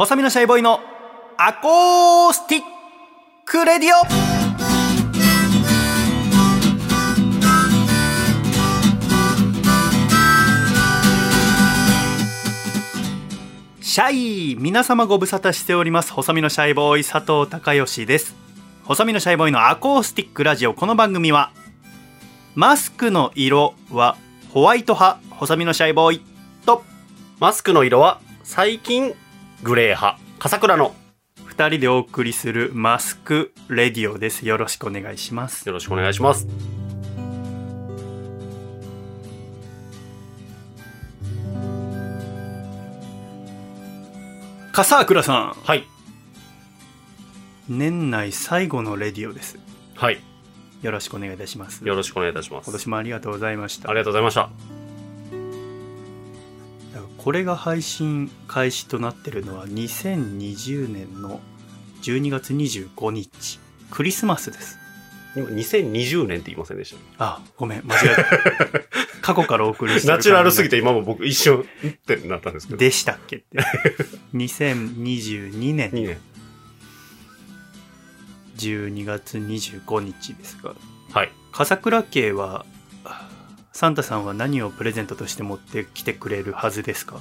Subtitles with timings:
[0.00, 0.80] 細身のシャイボーイの
[1.36, 2.62] アコースティッ
[3.44, 3.92] クレディオ。
[13.82, 14.10] シャ
[14.54, 16.14] イ皆様ご無沙汰しております。
[16.14, 18.34] 細身のシャイボーイ佐藤孝義です。
[18.84, 20.72] 細身のシャイボーイのアコースティックラジオ。
[20.72, 21.52] この番組は
[22.54, 24.16] マスクの色は
[24.48, 26.22] ホワイト派細身のシャイボーイ
[26.64, 26.84] と
[27.38, 29.14] マスクの色は最近
[29.62, 30.94] グレー派笠倉の。
[31.48, 34.46] 2人でお送りするマスクレディオです。
[34.46, 35.66] よろしくお願いします。
[35.68, 36.46] よろしくお願いします。
[44.72, 45.52] 笠倉さん。
[45.52, 45.84] はい。
[47.68, 49.58] 年内最後のレディオです。
[49.94, 50.20] はい。
[50.80, 51.86] よろしくお願いいたします。
[51.86, 52.64] よろしくお願いいたします。
[52.64, 53.90] 今年もありがとうございました。
[53.90, 54.79] ありがとうございました
[57.22, 61.40] これが配信開始となってるのは2020年の
[62.00, 63.60] 12月25日。
[63.90, 64.78] クリスマスです。
[65.36, 68.80] 今2020年って言いませんでしあごめん間違えた。
[69.20, 71.88] 過去からお送りしてるたナチュラルすぎて感今も僕一瞬ん？
[71.88, 72.78] ってなったんですけど。
[72.78, 73.58] じでしたっけって。
[74.32, 76.18] 2022年2年。
[78.56, 80.74] 12月25日ですが
[81.12, 81.32] はい。
[81.52, 82.64] 笠倉家は
[83.80, 87.18] サンタさんは何をプレゼントとして持ってきてくれるはずですか？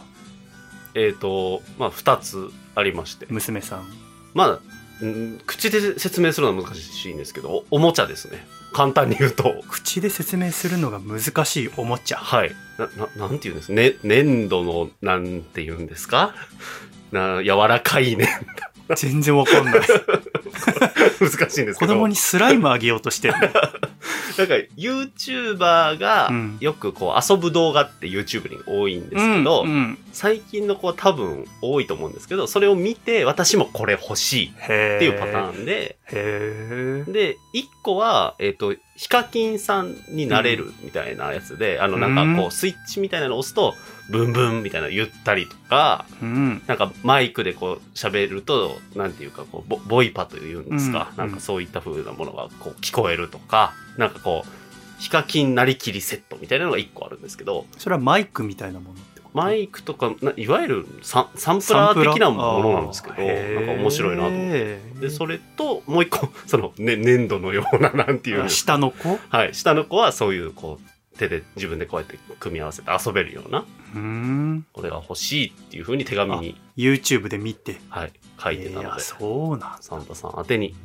[0.94, 3.28] えっ、とまあ2つありまして。
[3.30, 3.88] 娘さん。
[4.34, 4.60] ま
[5.02, 8.46] あん口で説明するのは難しいんですけどおおもちゃですね。
[8.74, 9.64] 簡単に言うと。
[9.70, 12.18] 口で説明するのが難しいおもちゃ。
[12.18, 12.52] はい。
[12.78, 16.36] なななんて言うんですね粘土のなんて言うんですか？
[17.14, 18.28] な柔らかいね
[18.98, 19.80] 全然わかんない
[21.20, 21.94] 難しいんですけど。
[21.94, 26.58] 子供にスライムあげようとしてるの なんか YouTuber がうん。
[26.60, 29.98] よくこう遊ぶ動画って YouTube に多いんですけど、うんうん。
[30.14, 43.76] 最近の子は多分多いと思うんですけどそれを見て私もこれ欲しいへっていうパタンーンで、で1個は、えっとヒカキンさんになれるみたいなやつで、あのなんかこううスイッチみたいなのを押すと
[44.10, 46.62] ブンブンみたいなの言ったりとかうん。
[46.68, 51.18] なんかマイクでこう喋るとなんていうかこうボボイパというんですか、うん。
[51.18, 58.96] なんかそういった風なものがこう聞こえるとかなんかこうヒカキンなりきりセットみたいなのが1個あるんですけどそれはマイクみたいなもの？
[59.34, 64.80] マイクとかないわゆるサンサンプラー的なものなんですけどなんか面白いなと思って。
[65.02, 68.50] でそれともう一個 その、ね、粘土のようななんていう。
[68.50, 69.20] 下の子？
[69.30, 74.66] はい下の子はそういうこう手で自分でこうやって組み合わせて遊べるようなうん。
[74.74, 77.80] これが欲しいっていうふうに手紙に、YouTube で見て。
[77.90, 79.02] はい、書いてたので。
[79.02, 79.78] そうなんだ。
[79.82, 80.76] サンタさん宛てに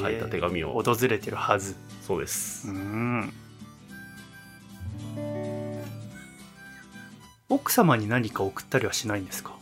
[0.00, 0.72] 書いた手紙を。
[0.82, 1.76] 訪れてるはず。
[2.02, 2.68] そうです。
[2.68, 3.32] うん
[7.48, 9.52] 奥様に何か送ったりはしないんですか？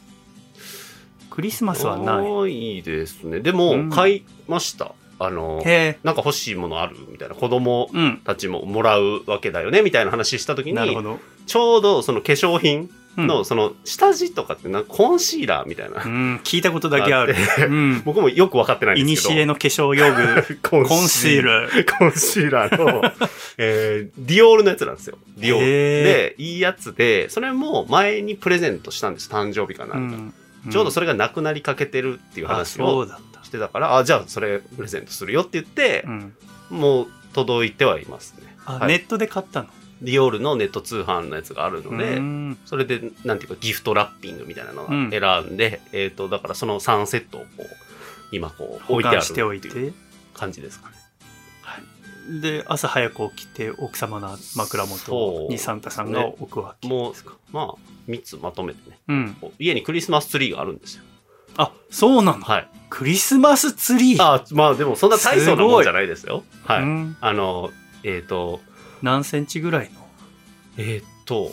[1.31, 2.33] クリスマスはない。
[2.33, 3.41] ないですね。
[3.41, 3.91] でも、うん。
[3.91, 4.95] 買いました。
[5.19, 5.62] あの
[6.03, 7.34] なんか欲しいものあるみたいな。
[7.34, 8.21] 子供うん。
[8.25, 11.19] たちももらうわけだよねみたいな話した時になるほど。
[11.47, 16.41] ちょうどその化粧品うんのその下地とかってなコンシーラーみたいな、うん。
[16.44, 17.34] 聞いたことだけある。
[18.04, 19.34] 僕もよく分かってないいんですけど。
[19.34, 20.58] にしえの化粧用具。
[20.62, 23.03] コ ンコンシールルコンシーラーの、
[23.58, 25.19] えーディオールのやつなんですよ。
[25.36, 25.66] ディオール。
[25.66, 29.28] で、いいやつで、それも前にプレゼントしたんです。
[29.30, 30.16] 誕生日かなんか。
[30.16, 30.34] ん。
[30.70, 33.44] ちょうどそれがなくなりかけてるっていうあ話をそうだった。
[33.44, 36.32] してたから、あ、じゃあそれプレゼントするよって言ってう、ん。
[36.70, 38.56] もう届いてはいますね。
[38.64, 38.78] はい。
[38.82, 39.69] あネットで買ったの？
[40.04, 47.65] ディオールのネット通販のやつがあるので、うんそれで、なんていうか、ギフトラッピングみたいなのをうん選んで、えっ、と、だからその3セットをこう、
[48.31, 49.98] 今こう、保置いてある管しておいっていうて
[50.34, 50.97] 感じですかね。
[51.62, 52.41] はい。
[52.41, 58.98] で朝早く起きて奥様の枕元にサンタさんが置くわけもうですか、まあ、3つまとめてね。
[59.09, 61.04] うん家にクリスマスツリーがあるんですよ。
[61.56, 62.69] あそうなのはい。
[62.91, 66.44] クリスマスツリーあまあでもそんな大層なもんじゃないですよ。
[66.65, 66.82] はい。
[66.82, 67.71] うんあの、
[68.03, 68.60] えっ、と、
[69.03, 70.00] 何センチぐらいの？
[70.77, 71.53] えっ、と、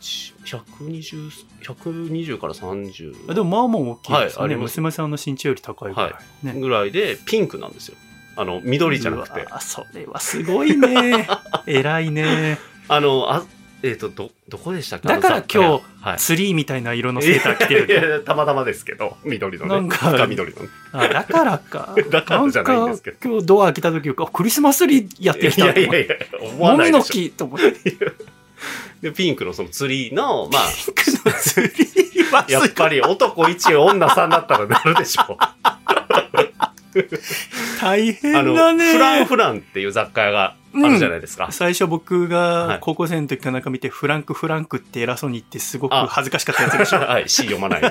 [0.00, 1.30] 一120、
[1.62, 4.72] 120から30あでもまあまあ大きいですはいよね、あります。
[4.72, 6.60] 娘さんの身長より高いぐらい、ね。
[6.60, 7.96] ぐらいでピンクなんですよ。
[8.36, 9.42] あの、緑じゃなくて。
[9.42, 9.52] う。
[9.52, 11.26] わそれはすごいね。
[11.66, 12.58] 偉いね。
[12.88, 13.44] あの、あ、
[13.82, 15.08] えっ、と、ど、どこでしたっけ？
[15.08, 16.18] だから今日はい。
[16.18, 19.74] ツリーみたいな色のセーター着ていやいるやたまたまですけど、緑のね。
[19.74, 20.68] なんか深緑のね。
[20.92, 27.12] あだからか だからじゃないんですけど今日ドア開けた時あクリスマスツリーやってきたいやいやいや、思わないでしょ。
[27.12, 27.72] 木と思って
[29.02, 35.36] で、ピンクのそのツリーの、まあ、ピンクのツリーはやっぱり男1、女3だったらなるでしょう。
[37.80, 41.48] 大変あの、だねフランフランっていう雑貨屋があるじゃないですか。
[41.50, 46.98] 最初僕はいが高校生の時かなんか見て、フランクフランクって偉そうに言ってすごくあ恥ずかしかったやつでしょ。
[47.04, 47.82] はい、詩読まない。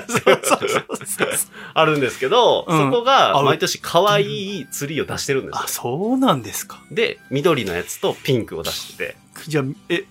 [1.74, 5.68] あるんですけど、うんそこがあ毎年可愛いツリーを出してるんですよあ、。
[5.68, 6.80] そうなんですか。
[6.90, 10.04] で、緑のやつとピンクを出してて、 じゃあ、え、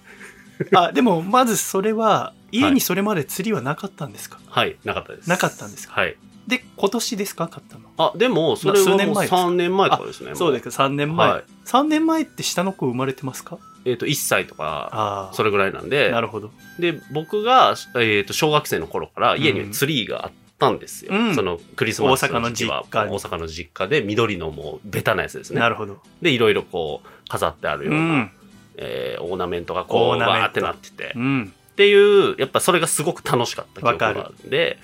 [0.74, 5.30] あ、でもまずそれは、家にそれまで釣りはなかったんですか、はい、なかったです。
[5.30, 5.94] なかったんですか？
[5.94, 6.16] はい。
[6.48, 7.48] で、今年ですか？
[7.48, 7.86] 買ったの。
[7.98, 10.36] あ、でも、それはもう数年前です3年前とかですね。
[10.36, 11.30] そうですか、3年前。
[11.32, 13.58] はい3年前って下の子生まれてますか？
[13.86, 15.32] えっ、と、1歳とか。
[15.34, 16.52] それぐらいなんで、なるほど。
[16.80, 21.14] で、僕が、えっ、と、小学生の頃から家にツリーがあったんですよ。
[21.14, 25.70] うんその、クリスマスの時期は大阪の実家に大阪の実家で緑のもう、ベタなやつですねな。
[25.70, 26.00] るほど。
[26.22, 28.32] で、いろいろこう、飾ってあるような、うん。
[28.78, 31.54] えーオーナメントがこう、オーってなってて、うん。
[31.72, 34.78] っていう、やっぱそれがすごく楽しかった記憶があわかるんで、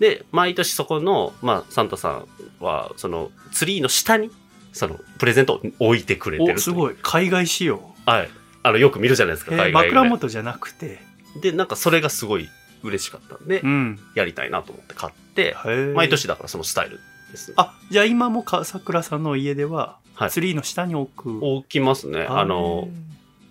[0.00, 2.26] で、毎年そこの、まあ、サンタさん
[2.64, 4.30] は、その、ツリーの下に、
[4.72, 6.96] その、プレゼントを置いてくれてるお、すごい。
[7.02, 7.94] 海外仕様。
[8.06, 8.30] はい。
[8.62, 9.88] あの、よく見るじゃないですか、えー海外で。
[9.94, 11.00] 枕元じゃなくて。
[11.40, 12.48] で、なんかそれがすごい
[12.82, 14.00] 嬉しかったんでう、ん。
[14.14, 15.54] やりたいなと思って買って、
[15.94, 16.98] 毎年だからそのスタイル
[17.30, 17.52] です。
[17.56, 21.44] あ、じゃあ今もか桜さんの家では、はいツリーの下に置く。
[21.44, 22.26] 置きますね。
[22.28, 22.88] あの、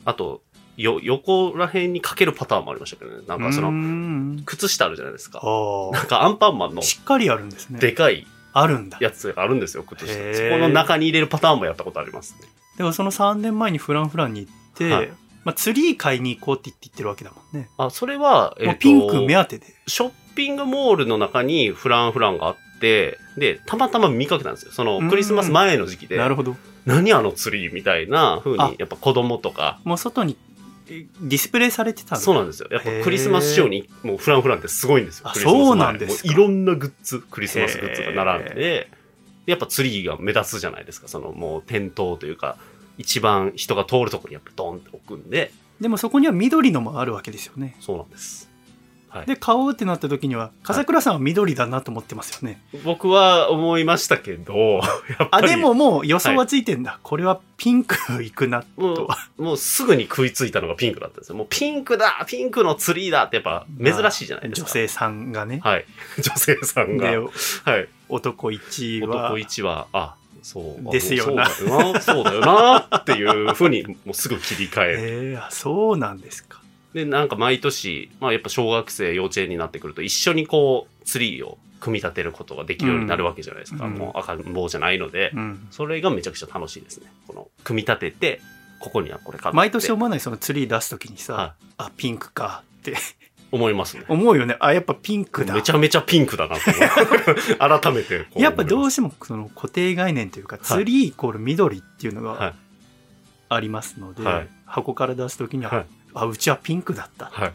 [0.06, 0.42] あと、
[0.82, 3.24] よ、横ら辺にかけるパターンもありましたけどね。
[3.28, 5.42] なんかその、の、靴下あるじゃないですか。
[5.44, 6.82] あなんかアンパンマンのあ。
[6.82, 7.80] しっかりあるんですね。
[7.80, 8.98] でかいあるんだ。
[9.02, 10.14] やつがあるんですよ、靴下。
[10.34, 12.48] そこの中に入れるパターンもやったことありますね。
[12.78, 15.10] でもその3年前にフランフランに行って、はい
[15.44, 17.70] まあ、ツリー買いに行こうって言って言ってるわけだもんね。
[17.78, 19.66] あ、それは、えっ、と、もうピンク目当てで。
[19.88, 24.72] ショッピングモールの中にフランフランがあって、で、たまたま見かけたんですよ。
[24.72, 26.56] そのクリスマス前の時期で、なるほど。
[26.86, 30.49] 何あのツリーみたいな風あに、やっぱ子供とか、もう外にえ
[30.90, 32.16] ディスプレイされてたんだ。
[32.18, 32.68] そうなんですよ。
[32.72, 35.30] やっぱクリスマス仕様に、もうフランフランってすごいんですよ。
[35.34, 38.90] そうなんですいろんなグッズ、クリスマスグッズが並んで、で
[39.46, 41.08] やっぱツリーが目立つじゃないですか。
[41.08, 42.58] そのもう店頭というか、
[42.98, 47.76] 一番人が通るところにやっぱドンって置くんで、でもそこには緑のもあるわけですよね。
[47.80, 48.49] そうなんです。
[49.10, 49.26] はい。
[49.26, 52.62] で、買おうってなった時には、笠倉さんは緑だなと思ってますよね。
[52.84, 54.82] 僕は思いましたけど、
[55.32, 55.50] あ、り。
[55.50, 57.00] でももう予想はついてんだ。
[57.04, 61.36] これはピンクいくなもともうすぐに食いついたのがピンクだったんですよ。
[61.36, 64.68] もうピンクだピンクのツリーだってやっぱ珍しいじゃないですか。
[64.68, 65.60] 女性さんがね。
[65.64, 65.86] はい。
[66.22, 67.10] 女性さんが。
[67.10, 67.26] で、は
[67.78, 67.88] い。
[68.10, 70.88] 男1は男、一は、あ、そう。
[70.88, 72.02] あですよなそうだよな。
[72.02, 72.78] そうだよな。
[72.98, 74.98] っていうふうに、もうすぐ切り替える。
[75.00, 76.49] えー、あそうなんですか。
[76.94, 83.86] で、なんか毎年、まあやっぱ小学生、幼稚園になってくると、一緒にこう、ツリーを組み立てることができるようになるわけじゃないですか。
[83.86, 85.68] うんもう赤ん坊じゃないので、うん。
[85.72, 87.12] それがめちゃくちゃ楽しいですね。
[87.28, 88.42] この、組み立てて、
[88.80, 89.56] ここにはこれ買って。
[89.58, 92.96] 毎年思わないそのツリー出す時にさ、はあ、ピンクかって
[93.52, 94.06] 思いますね。
[94.08, 94.56] 思うよね。
[94.60, 95.54] あ、やっぱピンクだ。
[95.54, 96.62] めちゃめちゃピンクだなと。
[97.82, 102.54] 改めてやっぱどうししてもその固定概念というか、ツリーイコール緑っていうのはいが
[103.50, 107.26] ありますので、はい箱から出す時には、はいあ、うちはピンクだった。
[107.26, 107.54] はい。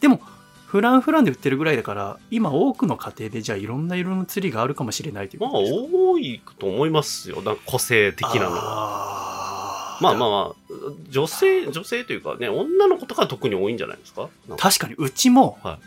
[0.00, 0.20] でも、
[0.66, 7.36] フランフランで売ってるぐらいだから、今多くの家庭でじゃあいろんな色のツリーがあるかもしれないというまあ、多いと思いますよ。
[7.42, 9.98] なんか個性的なのは。
[10.00, 10.74] まあまあまあ、
[11.08, 14.28] 女性、女性というかね、女の子とか特に多いんじゃないですか？
[14.56, 15.78] 確かにうちも、はい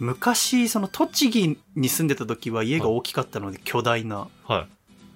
[0.00, 4.68] 昔その栃木に住んでた時は家が大きかったので巨大な、はい。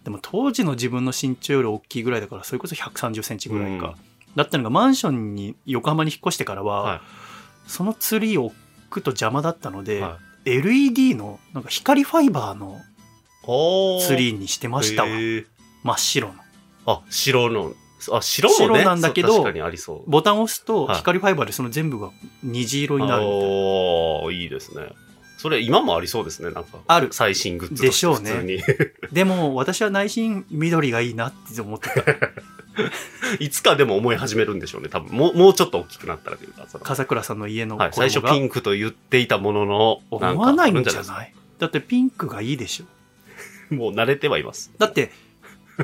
[0.04, 3.94] でも当時の自分の身長より大きいぐらいだからそれこそ1 3 0センチぐらいか、うん
[4.37, 7.00] だったのがマンションに横浜に引っ越してからは、はい
[7.66, 8.55] そのツリーを置
[8.88, 12.81] くと邪魔だったので、は LED のなんか光ファイバーの
[13.43, 14.02] い。
[14.07, 15.47] ツーリーにしてましたわへー
[15.83, 16.35] 真っ白の
[16.87, 17.73] あ、白の、
[18.12, 18.81] あ、白もね。
[18.81, 20.11] 白なんだけど確かにありそう。
[20.11, 22.11] ボタンを押すとはい光ファイバーでその全部が
[22.45, 24.87] 虹色になるみたいなおーいいですね。
[25.38, 26.78] それ今もありそうですね、なんか。
[26.87, 28.59] ある最新グッズとでしょうね普通に。
[29.12, 31.95] でも私は内心緑がいいなって思ってた
[33.40, 35.16] いつかでも思い始めるんでしょうね、多分。
[35.16, 36.66] もう、もうちょっと大きくなったらというか。
[36.68, 41.35] その笠倉さんの家のはい、最初ピンクと言っていたものの、思わないんじゃない？
[41.59, 42.87] だってピンクがいいでしょ
[43.75, 44.71] もう慣れてはいます。
[44.78, 45.11] だって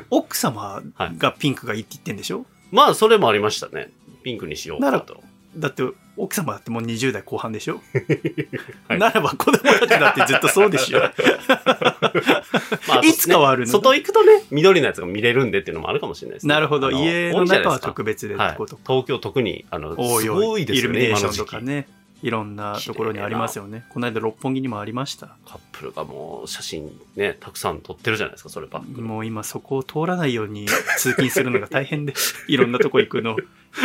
[0.09, 0.81] 奥様
[1.17, 2.45] がピンクがいいって言ってんでしょ？
[2.71, 3.91] まあ、それもありましたね。
[4.23, 5.21] ピンクにしようかと。
[5.57, 5.83] だって
[6.15, 7.81] 奥様だってもう20代後半でしょ、
[8.87, 8.99] はい。
[8.99, 10.99] ならば子供たちだってずっとそうでしょ。
[12.87, 13.71] まあいつかはあるのね。
[13.71, 16.53] 外行くとね、緑のやつが見れるんでっていうのもあるかもしれないですね。
[16.53, 16.91] なるほど。
[16.91, 21.35] 家の中は特別でってはいこと、東京特に、あの、す多いよごいですイルよね、ミネーション。
[21.35, 21.87] とかね
[22.23, 28.79] いろんなところにありますよねこの間六本木にもありましたカップルがもう写真ね、たくさん撮ってるじゃないですか、それば。
[28.79, 32.13] もう今そこを通らないように通勤するのが大変で
[32.47, 33.37] いろんなとこ行くの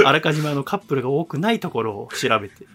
[0.05, 2.67] あらかじめあのカップルが多くないところを調べて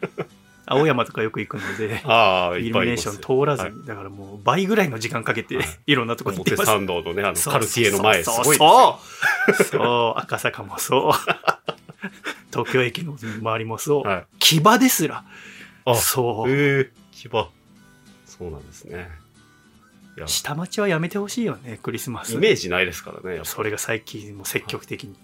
[0.66, 6.66] 青山とかよく行くので、ああ、イルミネーション通らずに、だからもう倍ぐらいの時間かけて、はいいろんなとこ行って表ます。
[6.68, 8.56] 参道のね、あの、カルティエの前、すそう。
[8.56, 9.00] そ
[9.50, 11.12] うそう、赤坂もそう。
[12.52, 14.08] 東京駅の周りもそう。
[14.08, 14.26] はい。
[14.40, 15.24] 木場ですら。
[15.86, 16.50] あそう。
[16.50, 17.30] ええ牙。
[18.26, 19.10] そうなんですね。
[20.18, 22.34] いや、下町はやめてほしいよね、クリスマス。
[22.34, 25.16] イメージないですからね、やっぱそれが最近も積極的に。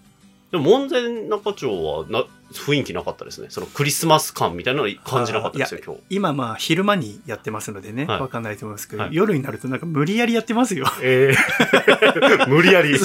[0.50, 3.46] でも、門前仲町はな、雰囲気なかったですね。
[3.50, 6.00] そのクリスマス感みたいなの感じなかったですよ、今日。
[6.10, 10.86] 今まあ昼間にやってますのでね、はいわかんないと思いますけど、はい夜になるとなんか無理やりやってますよ。
[11.00, 12.98] ええ 無理やり。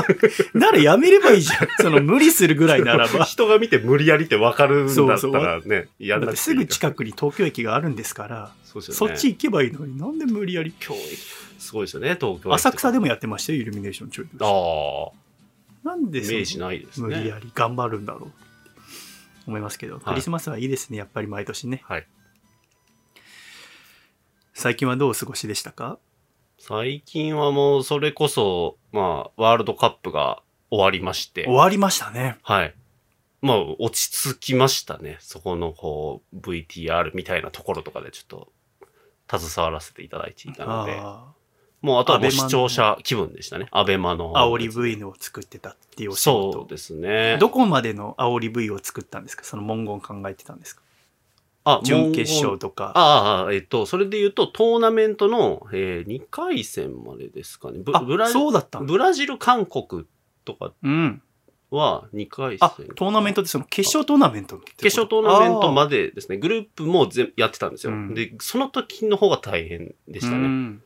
[0.54, 1.68] ならやめればいいじゃん。
[1.78, 3.24] その無理するぐらいならば。
[3.26, 8.84] 人が見て無理やりって分かるんだったらね、やんだってすぐ近くに東京駅があるんですから、そね。
[8.88, 10.72] そっち行けばいいのになんで無理やり。
[10.82, 11.02] 今日、
[11.58, 12.54] すごいですよね、東京。
[12.54, 14.26] 浅草でもやってましたよ、イルミネーションちょい。
[14.40, 15.25] ああ、
[15.86, 17.06] なんでイメージないですね。
[17.06, 18.32] 無理やり頑張るんだろう
[19.46, 21.82] 思いますけど、クリスマスはいいですね、やっぱり毎年ね。
[21.84, 22.06] はい。
[24.52, 25.98] 最近はどうお過ごしでしたか？
[26.58, 32.38] 最近はもう、それこそ、まあ、ワールドカップが終わりまして終、わりましたね。
[32.42, 32.74] はい。
[33.42, 35.18] まあ、落ち着きましたね。
[35.20, 38.52] そこの、こう、VTR みたいなところとかでちょっと、
[39.28, 41.32] 携わらせていただいていたので、あ
[41.86, 43.68] もうあとはもう視聴者気分でしたね。
[43.70, 44.32] アベマの。
[44.34, 47.36] あ、煽り V のを作ってたっていうお仕事そうですね。
[47.38, 49.44] どこまでの煽り V を作ったんですか？
[49.44, 50.82] その文言考えてたんですか？
[51.62, 52.90] あ準決勝とか。
[52.96, 57.78] ああ、えっと、それで言うと、トーナメントの、えー、2回戦までですかね。
[57.78, 58.80] ブあブラジそうだった。
[58.80, 60.06] ブラジル、韓国
[60.44, 61.22] とかうん。
[61.70, 62.66] は2回戦。
[62.66, 67.92] あ、トーナメントってその決勝トーナメントの決勝トーナメントまででですね、グループも全やってたんですよ。
[67.92, 70.48] うんで、その時の方が大変でしたね。
[70.48, 70.78] ね。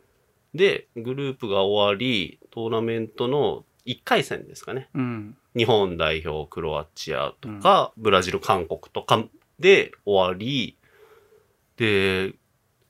[0.55, 4.89] で、グループが終わり、トーナメントの1回戦ですかね。
[4.95, 5.37] うん。
[5.57, 9.25] 日本代表、クロアチアとか、ブラジル、韓国とか
[9.59, 10.77] で終わり、
[11.77, 12.35] で、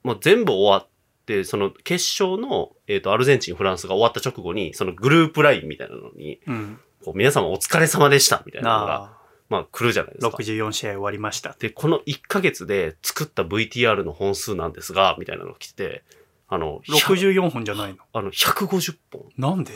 [0.03, 0.89] もう全部終わっ
[1.27, 6.81] て、その決勝の、えっ、と、アルゼンチン、フランスが終わった直後に、そのグループラインみたいなのに、うん。
[7.05, 10.37] こう皆様お疲れ様でしたみたいなのが、あまあ来るじゃないですあ、か。
[10.37, 11.57] 64試合終わりました。
[11.59, 16.05] で、この1ヶ月で作った VTR の本数なんですが、みたいなのが来て、
[16.53, 17.99] あの、100 64本じゃないの？
[18.13, 19.73] あの、150本なんで？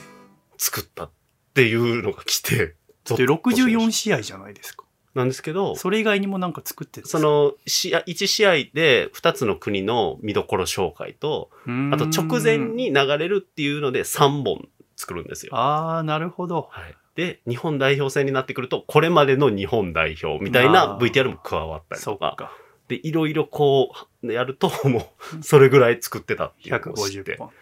[0.59, 1.11] 作ったっ
[1.55, 4.85] ていうのが来て、ゾで、ッとしま64し試合じゃないですか。
[5.15, 11.51] たなんですけど、それ以外にもなんか作ってそ、の、試合、1試合で2つの国の見どころ紹介と、
[11.93, 12.77] あと直前うん。
[12.77, 15.55] に流れるっていうので3本作るんですよ。
[15.55, 16.69] ああ、なるほど。
[16.73, 16.97] はい。
[17.15, 22.51] で、日本代表戦になってくると、これまでの日本代表みたいな VTR も加わったりとか。
[22.89, 23.97] で、いろいろこう、
[24.33, 27.47] やると、 もう、それぐらい作ってたっていうのを知って150本。
[27.49, 27.53] は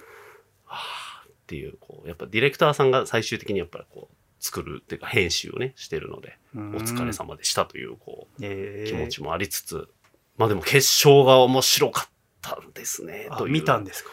[0.66, 7.12] あっていう、こう、やっぱディレクターさんが最終的にやっぱりこう、作るっていうか編集をね、してるので、おお疲れ。
[7.12, 9.88] 様でしたという、こう、えー気持ちもありつつ、
[10.36, 13.46] まあでも決勝が面白かったんですね、あと。
[13.46, 14.10] 見たんですか？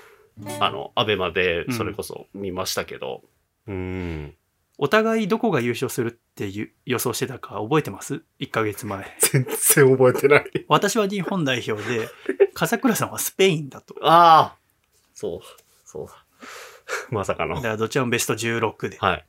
[0.59, 3.23] あの、アベマでそれこそ見ましたけど、
[3.67, 4.35] うーん。
[4.81, 9.05] お互いどこが優勝するっていう予想してたか覚えてます ?1 ヶ月前。
[9.19, 10.65] 全然覚えてない。
[10.69, 12.07] 私は日本代表で、
[12.55, 13.93] 笠倉さんはスペインだと。
[14.01, 14.55] ああ
[15.13, 16.25] そう、そうだ。
[17.11, 17.67] まさかのだか。
[17.67, 19.25] らどちらもベスト16ではい。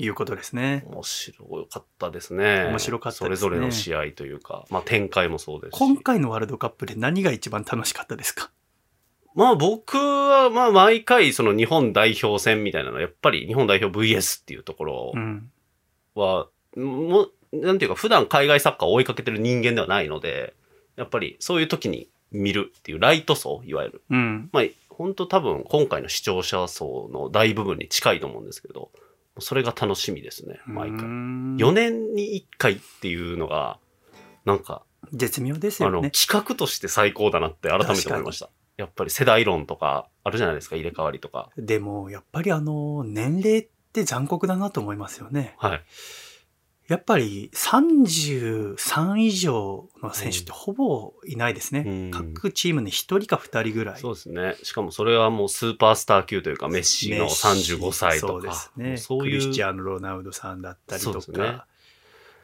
[0.00, 0.84] いうことですね。
[0.88, 2.64] 面白かったですね。
[2.68, 5.78] 面白かったですねそれぞれの試合というか、まあ展開もそうですし。
[5.78, 8.50] 今回のワールドカップで何が一番楽しかったですか？
[9.34, 15.50] まあ僕は、まあ毎回その日本代表戦みたいなのは、やっぱり日本代表 VS っていうところうん。
[16.14, 20.54] は、もう、なんていうか普段海外サッカーを追いかけてる人間ではないので、
[20.96, 24.02] やっぱりそういう時に見るっていうライト層、いわゆる。
[24.10, 24.48] うん。
[24.52, 28.90] まあ本当多分今回の視聴者層の大部分に近いと思うんですけど、
[29.40, 31.00] それが楽しみですね、毎回。
[31.00, 33.78] 4 4年に1回っていうのが、
[34.44, 36.10] なんか、絶妙ですあの、よね。
[36.12, 38.50] 企画として最高だなって改めて思いました。
[38.76, 41.50] やっぱり世代論とかあるじゃないですか、入れ替わりとか。
[41.56, 45.54] でも、やっぱりあの、年齢って残酷だなと思いますよね。
[45.58, 45.82] はい。
[46.88, 51.84] やっぱり33以上の選手ってほぼいないですね。
[51.86, 54.00] うん各チームに1人か2人ぐらい。
[54.00, 54.56] そうですね。
[54.62, 58.32] しかもそれはもうスーパースター級というか、メッシのメッシ35歳とか。
[58.32, 58.96] そうですね。
[58.98, 59.40] そういう。
[59.40, 61.32] クリスチアーノ・ロナウドさんだったりとか。
[61.32, 61.60] ね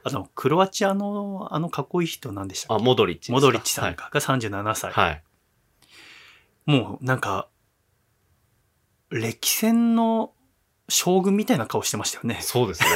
[0.03, 2.85] あの、クロアチアのあのかっこいい人なんでしたあ、っけ？
[2.87, 3.33] モドリッチ。
[3.33, 4.93] モドリッチさんかが37歳。
[4.93, 5.11] はい。
[5.11, 5.23] はい。
[6.67, 7.49] もうなんか、
[9.11, 10.33] 歴戦の
[10.89, 12.39] 将軍みたいな顔してましたよね。
[12.43, 12.89] そうですね。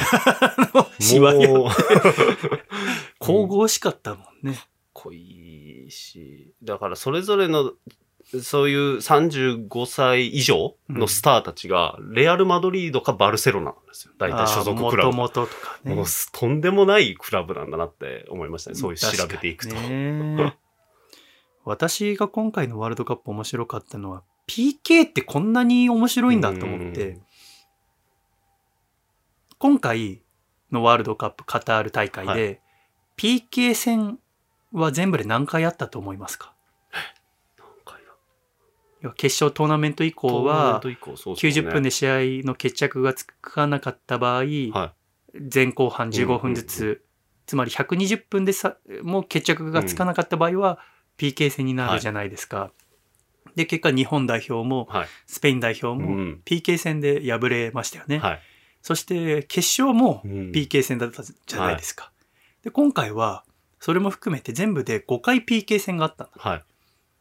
[1.00, 1.68] しわやもう
[3.20, 4.58] 神々しかったもんね。
[4.92, 7.72] 濃いし、だからそれぞれの、
[8.42, 14.14] そういう35歳以上のスターたちが、レアル・マドリードかバルセロナなんですよ。
[14.18, 15.16] 大体所属クラブ。
[15.16, 15.94] もともととかね。
[15.94, 18.76] もうとんでもないクラブなんだなって思いましたね。
[18.76, 19.74] そういう調べていくと。
[21.64, 27.22] 私が今回のワールドカップ面白かったのは、PK ってこんなに面白いんだと思って、うん。
[29.58, 30.20] 今回
[30.70, 32.36] のワールドカップカタール大会で、は
[33.16, 34.18] PK 戦
[34.72, 36.52] は全部で何回あったと思いますか？
[37.56, 38.10] 何回だ？
[39.00, 41.68] 要は決勝トーナメント以降はト以降そうですね。
[41.68, 44.42] 90分で試合の決着がつかなかった場合、
[44.72, 44.94] は
[45.32, 47.04] 前後半15分ずつ、
[47.46, 50.78] つまり120分でさもう決着がつかなかった場合は
[51.18, 52.70] PK 戦になるじゃないですか。
[53.54, 55.08] で結果日本代表もはい。
[55.26, 58.18] スペイン代表もうん PK 戦で敗れましたよね。
[58.18, 58.40] はい。
[58.82, 62.12] そして決勝もうん PK 戦だったじゃないですか。
[62.62, 63.44] で今回は
[63.78, 66.32] それも含めて全部で5回 PK 戦があったんだ。
[66.36, 66.64] はい。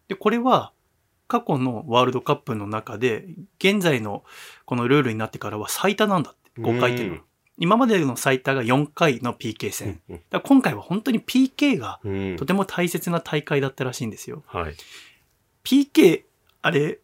[0.07, 0.71] でこれは
[1.27, 3.25] 過去のワールドカップの中で
[3.59, 4.23] 現在の
[4.65, 7.23] このルールになってからは最多なんだって5回っていうのは。
[7.57, 10.01] 今までの最多が4回の PK 戦。
[10.43, 14.43] 今回は本当に PK がうんとても大切な大会だったらしいんですよ。
[14.47, 14.75] はい。
[15.63, 16.23] PK、
[16.61, 16.99] あれ、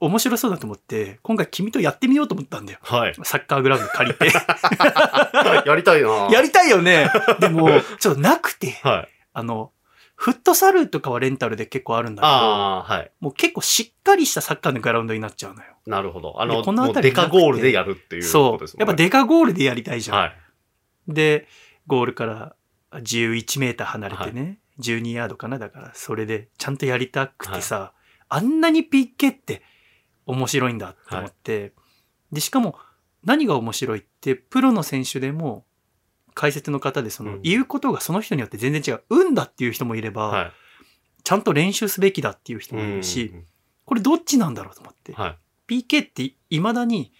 [0.00, 2.78] 面白そうだと思って、今回君とやってみようと思ったんだよ。
[2.82, 3.14] はい。
[3.22, 4.26] サッカーグラウンド借りて。
[5.66, 7.08] やりたいな やりたいよね。
[7.40, 7.68] でも、
[7.98, 9.08] ちょっとなくて、はい。
[9.32, 9.72] あの、
[10.24, 13.10] フットサルとかはレンタルで結構あるんだけど、はい。
[13.20, 15.74] もう結構しっかりしたサッカーのグラウンドになっちゃうのよ。
[15.84, 16.40] なるほど。
[16.40, 18.78] あの、でこのりデカゴールでやるっていうこそうとです。
[18.78, 18.86] もんね。
[18.88, 20.16] やっぱデカゴールでやりたいじゃん。
[20.16, 20.32] はい。
[21.08, 21.46] で、
[21.86, 22.56] ゴールから
[22.92, 27.92] 11メーター離れてね、12ヤードかなだから、それでちゃんとやりたくてさ、
[28.30, 29.60] あんなに PK って
[30.24, 31.74] 面白いんだと思って、
[32.32, 32.78] で、しかも
[33.24, 35.66] 何が面白いって、プロの選手でも、
[36.34, 39.02] 解説の方でそのうん言うことがその人によって全然違う。
[39.08, 40.52] 運だっていう人もいれば、はい。
[41.22, 43.34] ちゃんと練習すべきだっていう人もいるし、
[43.84, 45.36] これどっちなんだろうと思って、は
[45.68, 45.82] い。
[45.86, 47.12] PK って未だに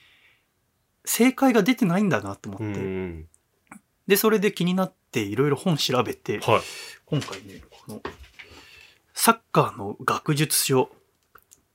[1.04, 3.26] 正解が出てないんだなと思うって、ん。
[4.06, 6.60] で、それで気になっていろいろ本調べて、はい。
[7.06, 8.02] 今回ね、この、
[9.14, 10.90] サッカーの学術書、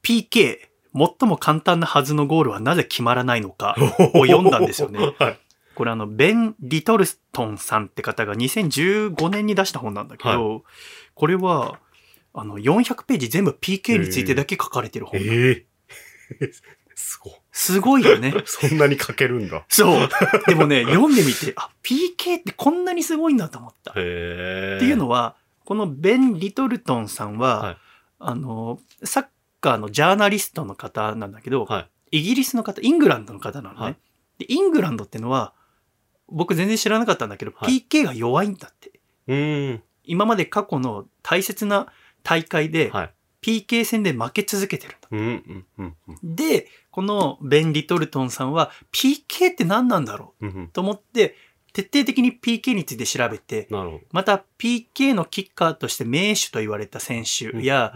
[0.03, 3.75] PK、最も簡単なはずのゴールはなぜ決まらないのか
[4.13, 4.99] を読んだんですよね。
[5.19, 5.39] はい。
[5.79, 10.65] これあの、ベン・リトルストンさんって方が2015年に出した本なんだけど、
[11.13, 11.79] これは、
[12.33, 15.21] あの、400ページ全部 PK についてだけ書かれてる本。
[15.21, 15.65] え
[16.41, 16.51] え
[16.95, 17.33] すごい。
[17.53, 18.33] すごいよね。
[18.43, 19.63] そんなに書けるんだ。
[19.69, 20.09] そう。
[20.47, 23.91] でもね、読んでみて、あ、PK ってこんなにすごいんだと思った。
[23.91, 27.77] っていうのは、このベン・リトルトンさんは、はい
[28.19, 29.27] あの、サッ
[29.61, 32.19] カーのジャーナリストの方なんだけど、はい。
[32.19, 33.81] イギリスの方、イングランドの方なのね。
[33.81, 33.97] はい
[34.39, 35.53] でイングランドってのは、
[36.31, 38.91] 僕全然知らなかったんだけど、はい PK が弱いんだって。
[39.27, 39.83] うーん。
[40.03, 41.87] 今まで過去の大切な
[42.23, 43.13] 大会で、はい。
[43.41, 45.95] PK 戦で負け続けてるんだ。
[46.23, 50.67] で、このベン・リトルトンさんは、PK って何なんだろう？
[50.73, 51.35] と思って、
[51.71, 53.69] 徹底的に PK について調べて、
[54.11, 57.59] また PK のキッカーとして名手と言われた選手ど。
[57.59, 57.93] や。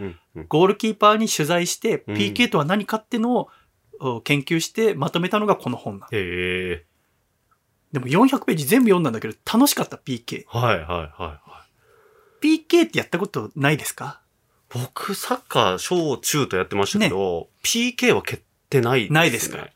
[0.47, 3.49] ゴールキーパーに取材して、うん PK とは何かってのを
[3.99, 6.17] お研究してまとめたのがこの本なの。
[6.17, 6.85] へえ。
[7.93, 10.43] でも400ページ全部読んだんだけど楽しかった PK。
[10.47, 11.39] はい、はい、はい、は
[12.41, 12.59] い。
[12.67, 14.19] PK ってやったことないですか？
[14.69, 19.13] 僕、サッカー、小中とやってましたけど、PK は蹴ってないです、ね。
[19.13, 19.67] ないですか？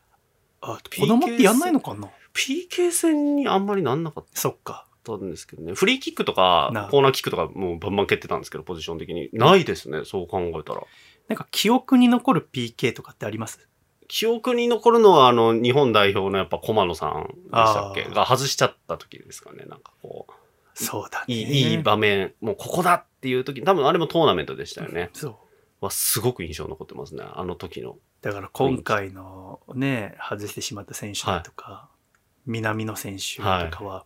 [0.60, 4.84] あ子供ってやんないのかな？PK 戦にあんまりなんなかっそっか。
[5.04, 5.72] たんですけどね。
[5.74, 9.30] フリーキックとかな、コーナーキックとかもうバンバン蹴ってたんですけど、ポジション的に。
[9.32, 10.82] ないですね、そう考えたら。
[11.28, 13.66] なんか記憶に残る PK とかってあります？
[14.08, 18.04] 記憶に残るのは、あの、日本代表のやっぱ駒野さんでしたっけ？
[18.04, 19.64] が外しちゃった時ですかね。
[19.66, 20.32] なんかこう、
[20.74, 21.34] そうだね。
[21.34, 25.10] いいいい場面、もうここだっていう時、多分あれもトーナメントでしたよね。
[25.12, 25.36] そう。
[25.80, 27.96] はすごく印象残ってますね、あの時の。
[28.22, 31.88] だから今回のね、外してしまった選手だとか、
[32.46, 34.04] 南野選手とかは、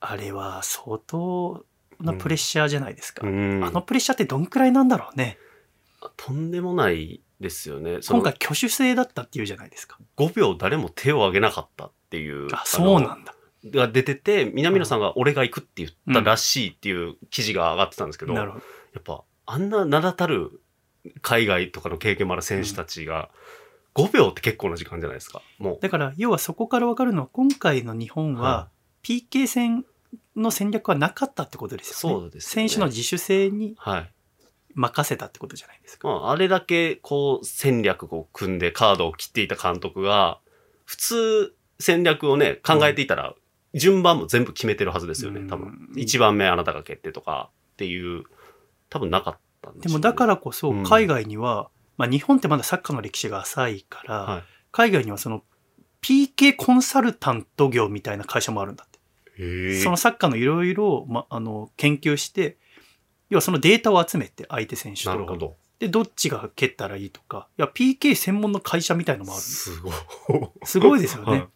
[0.00, 1.64] あれは相当
[2.00, 3.26] なプレッシャーじゃないですか。
[3.26, 5.38] うんあのプレッシャーってどんくらいなんだろうね。
[6.16, 8.00] とんでもないですよね。
[8.08, 9.98] 今回挙手制だったっていうじゃないですか。
[10.16, 12.48] 5秒誰も手を挙げなかったっていう。
[12.54, 13.34] あ、そうなんだ。
[13.64, 18.64] のが出てて、南野さんが俺が行くって言ったらしいっていう記事が上がってたんですけど、やなるほど。
[19.00, 20.62] っぱあんな名だたる
[21.22, 23.30] 海外とかの経験もある選手たちが、
[23.94, 25.42] 5秒って結構な時間じゃないですか。
[25.58, 25.78] もう。
[25.80, 28.68] だから、要はそこからわかるのは、今回の日本はは、
[29.02, 29.84] PK 戦
[30.36, 32.20] の戦略はなかったってことですよね。
[32.20, 34.12] そうですよね選手の自主性にはい。
[34.74, 36.08] 任せたってことじゃないですか。
[36.08, 40.38] まあ、あれだけこう戦略を組んでカードを切っていた監督が、
[40.84, 43.34] 普通戦略をね、考えていたら、
[43.74, 45.68] 順番も全部決めてるはずですよね、多分。
[45.68, 48.24] うん1番目あなたが決定とかっていう、
[48.88, 55.42] 多分なかったんでしょうねでもだからこそうん海外には、まあ日本ってまだサッカーの歴史が浅いから、はい海外にはその
[56.02, 59.00] PK コンサルタント業みたいな会社もあるんだって。
[59.82, 62.58] そのサッカーのいろいろ、ま、あの、研究して、
[63.30, 65.16] 要はそのデータを集めて相手選手とか。
[65.16, 65.56] なるほど。
[65.78, 67.48] でどっちが蹴ったらいいとか。
[67.58, 69.40] いや PK 専門の会社みたいのもある。
[69.40, 69.92] んですすごい。
[70.64, 71.48] すごいですよね、はい。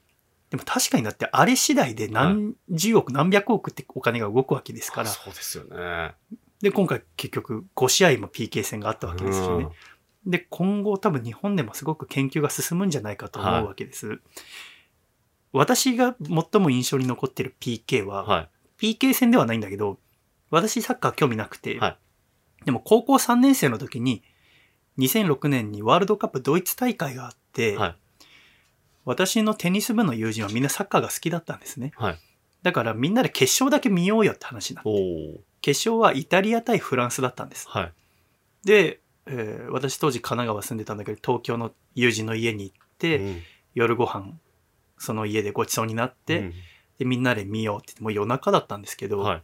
[0.48, 5.08] でも確かにだってあれ次第で何十億何百億ってお金が動くわけですから。
[5.08, 6.14] そうですよね。
[6.60, 9.68] で今回結局5試合も PK 戦があったわけですよね、
[10.24, 14.18] で今後多分日本でもすごく研究が進むんじゃないかと思うわけです、
[15.52, 18.48] 私が最も印象に残ってる PK は、は
[18.80, 18.96] い。
[18.96, 19.98] PK 戦ではないんだけど
[20.50, 21.98] 私サッカー興味なくて、はい
[22.64, 24.22] でも高校3年生の時に
[24.98, 27.96] 2006年にワールドカップドイツ大会があって、はい
[29.04, 32.18] 私のテニス部の友人はみんなサッカーが好きだったんですねはい。
[32.62, 35.40] だからみんなで決勝だけ見ようよって話になって。
[35.61, 37.92] 決勝はイタリア対フランスだったんですはい。
[38.64, 43.42] で、えー私当時神奈川住んでたんだけど東京の友人の家に行って、うん
[43.74, 44.33] 夜ご飯
[44.98, 46.52] その家でごちそうになって、うん
[46.96, 49.42] でみんなで見ようって言ってもう夜中だったんですけど、はい。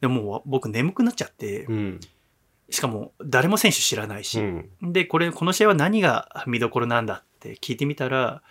[0.00, 2.00] でも僕眠くなっちゃって、うん。
[2.70, 4.92] しかも誰も選手知らないし、うん。
[4.92, 8.42] でこれこの試合は何が見どころなんだって聞いてみたら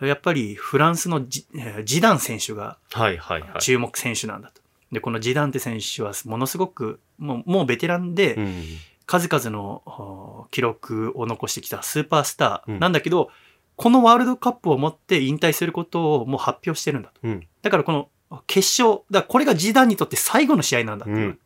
[0.00, 3.60] やっぱりフランスのジえージダン選手がはいはいはい。
[3.60, 4.62] 注目選手なんだと。
[4.92, 8.64] でこのジダンテ選手はものすごくもうもうベテランで、うん。
[9.10, 13.30] 数々のお記録を残してきたスーパースターうんなんだけど、
[13.74, 17.20] このワールドカップをもって引退することをもう発表してるんだと。
[17.22, 17.46] うん。
[17.62, 18.10] だからこの
[18.46, 21.38] 決勝、だこれがジダンにとって最後の試合なんだっていう、うん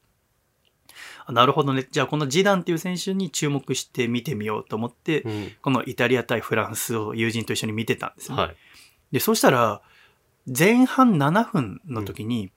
[1.24, 1.86] あなるほどね。
[1.88, 5.52] じゃあこのジダンっていう選手に注目して見てみようと思って、うん。
[5.62, 8.56] このイタリア対フランスを友人と一緒に見てたんですよ、はい。
[9.12, 9.82] で、そうしたら、
[10.46, 12.50] 前半7分の時に、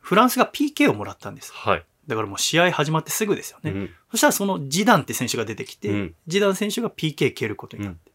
[0.00, 1.52] フランスが PK をもらったんです。
[1.54, 1.84] はい。
[2.06, 3.70] だからもう試合始まってすぐですよね。
[3.70, 3.90] うん。
[4.10, 8.12] そしたらそのジダンって選手が出てきて、うんジダン選手が PK 蹴ることになって。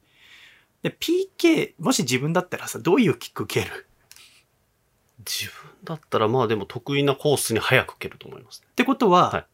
[0.84, 3.88] で、PK、もし自分だったらさ、どういうキック蹴る？
[5.20, 8.68] 自分だったらまあでも得意なコースに早く蹴ると思いますね。
[8.72, 9.46] ってことは、はい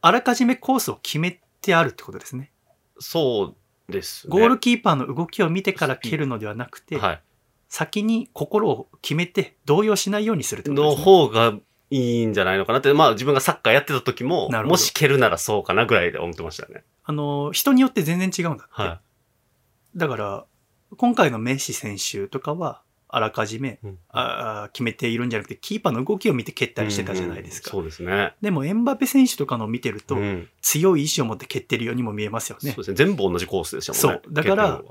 [0.00, 2.52] あらかじめコースを決めてあるってことですね。
[3.00, 3.56] そ
[3.88, 4.30] うですね。
[4.30, 7.22] ゴールキーパーの動きを見てから蹴るのではなくて、はい。
[7.68, 11.04] 先に心を決めて動揺しないようにするってことのですね。
[11.04, 11.54] 方が
[11.90, 16.84] いいんじゃないのかなって、まあ自分がサッカーやってた時ももし蹴るならそうかなぐらいで思ってましたね。
[17.04, 18.72] あの、人によって全然違うんだって。
[18.74, 19.00] は
[19.96, 20.44] だから、
[20.96, 23.86] 今回のメッシ選手とかは、あらかじめ、い。
[23.86, 27.70] うんああ決めているんじゃなくて、キーパーの動きを見て蹴ったりしてたじゃないですか。
[27.76, 28.34] うんうんそうですね。
[28.40, 32.76] でも、エンバペ選手とかのを見てると、うん強い意志を持って蹴ってるようにも見えますよねそう。
[32.78, 32.94] ですね。
[32.96, 34.20] 全部同じコースでしたもんね。
[34.24, 34.82] そうだから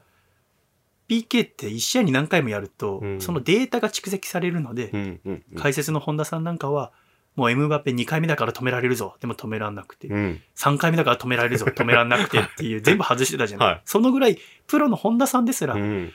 [1.07, 6.91] PK って1試合に何回もやると、うんそのデータが蓄積されるので、うんうんうん解説の本田さんなんかは、
[7.35, 9.15] もうエムバペ2回目だから止められるぞ。
[9.21, 10.07] でも止めらんなくて。
[10.07, 10.41] うん。
[10.55, 11.67] 3回目だから止められるぞ。
[11.67, 13.67] 止めらんなくてっていう、全部外してたじゃない。
[13.69, 16.11] はいそのぐらい、プロの本田さんですら、うん。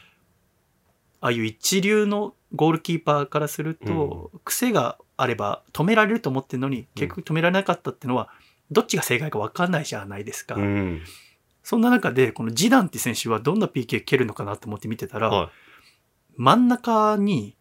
[1.22, 8.28] ああいう一流のゴールキーパーからすると、癖があれば止められると思ってるのに、結局止められなかったっていうのは、
[8.72, 10.56] どっちが正解か分かんないじゃないですか。
[10.56, 11.00] うん。
[11.62, 15.50] そんな中で、このジダンって選手はどんな PK 蹴るのかなと思って見てたら、は
[16.36, 17.56] 真ん中に、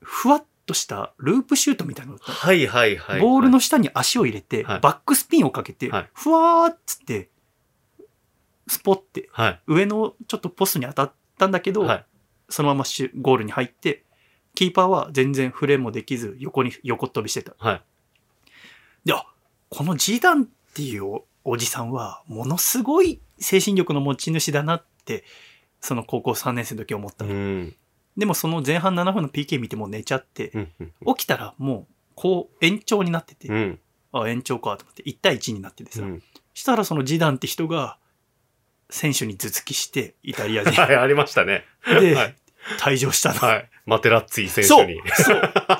[0.00, 2.18] ふわっとしたループシュートみたいなの。
[2.20, 3.20] はいはいはい。
[3.20, 7.30] ボールの下に足を入れて、はいバックスピンをかけて、はいふわーっつって、
[8.66, 9.60] スポって、はい。
[9.66, 12.06] 上のちょっとポストに当たったんだけど、はい。
[12.54, 14.04] そのままシュゴールに入って、
[14.54, 17.56] キーパーは全然触れもできず、横に横っ飛びしてた。
[17.58, 17.82] はい。
[19.04, 19.26] で、あ、
[19.70, 25.24] このジダンっていうおおじさんは、ものすごい精神力の持ち主だなって、
[25.80, 27.32] その高校3年生の時思ったの。
[27.32, 27.76] うん。
[28.16, 30.52] でもその前半7分の PK 見てもう寝ちゃって、
[31.04, 33.80] 起きたらもう、こう延長になってて、うん。
[34.12, 36.22] あ、延長かと思って、1対1になっててさ、うん。
[36.54, 37.98] したらそのジダンって人が、
[38.90, 40.70] 選手に頭突きして、イタリアで。
[40.70, 41.64] はい、ありましたね。
[41.84, 42.36] で、はい
[42.78, 43.40] 退場したの。
[43.40, 43.70] はい。
[43.86, 45.00] マテラッツィ選そう手に。
[45.14, 45.36] そう。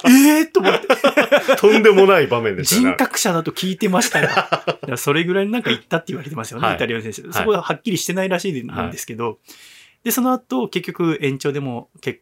[0.07, 0.87] ええー、と思って。
[1.57, 2.81] とんでもない場面でしたね。
[2.91, 7.23] 人格者だと聞いてましたが、 それぐらいなんか言ったって言われてますよね、はいイタリアの選手。
[7.23, 9.39] いそこははっきりしてないらしいんですけど、
[10.03, 12.21] で、その後、結局延長でも結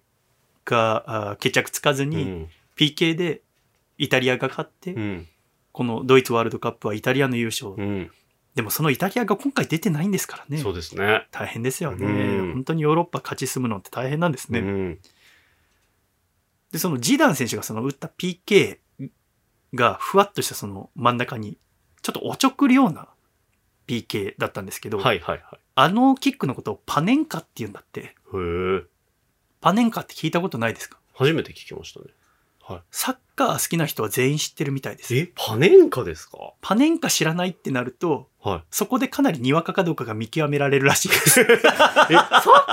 [0.65, 2.49] 果、あ決着つかずに、うん。
[2.77, 3.43] PK で
[3.99, 5.29] イタリアが勝って、うん。
[5.73, 7.73] このドイツワールドカップはイタリアの優勝。
[7.73, 8.11] うん。
[8.55, 10.59] でもそのイタリアが今回出てないんですからね。
[10.59, 11.27] そうですね。
[11.31, 14.59] 大変ですよね、うん本当にヨーロッパ勝ち進むのって大変なんですね。
[14.61, 14.99] うん。
[16.71, 18.79] で、そのジダン選手がその打った PK
[19.75, 21.59] がふわっとしたその真ん中に、
[22.03, 23.09] ちょっとおちょくるような
[23.87, 25.61] PK だったんですけど、はいはいはい。
[25.75, 28.01] あのキックのことをパネンカって言うんだって。
[28.01, 28.83] へえ。
[29.61, 30.99] パネンカって聞いたことないですか？
[31.15, 32.07] 初めて聞きましたね。
[32.63, 35.17] はいサッカー好きな人は全員知ってるみたいです。
[35.17, 36.53] え、パネンカですか？
[36.61, 38.65] パネンカ知らないってなると、はい。
[38.71, 41.41] そこでかなりにわかかどうかが見極められるらしいです。
[41.43, 42.11] え、サッ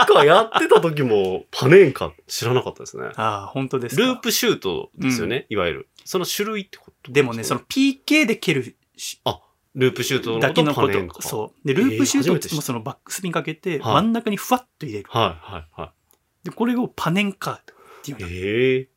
[0.06, 3.06] カーやってた時もパネンカ知らなかったですね。
[3.16, 4.02] ああ、本当ですか？
[4.04, 5.90] ループシュートですよね、いわゆる。
[6.06, 9.22] その種類ってことでもね、その PK で蹴るし
[9.76, 11.22] ループシュートのだけのこと。
[11.22, 11.68] そう。
[11.68, 15.10] で、ループシュートってもそのバックスピンかけて、はい真ん中にふわっと入れる。
[15.10, 15.24] はい、
[15.54, 15.94] はい、は
[16.44, 17.64] で、これをパネンカっ
[18.04, 18.18] ていう。
[18.22, 18.90] ええ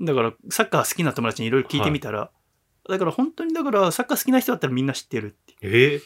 [0.00, 2.30] だから、サッカー好きな友達にいろいろ聞いてみたら、
[2.88, 5.92] だから本当にだから、サッカー好きな人だったらみんな知ってるっていう。
[5.92, 5.94] え？
[5.96, 6.00] え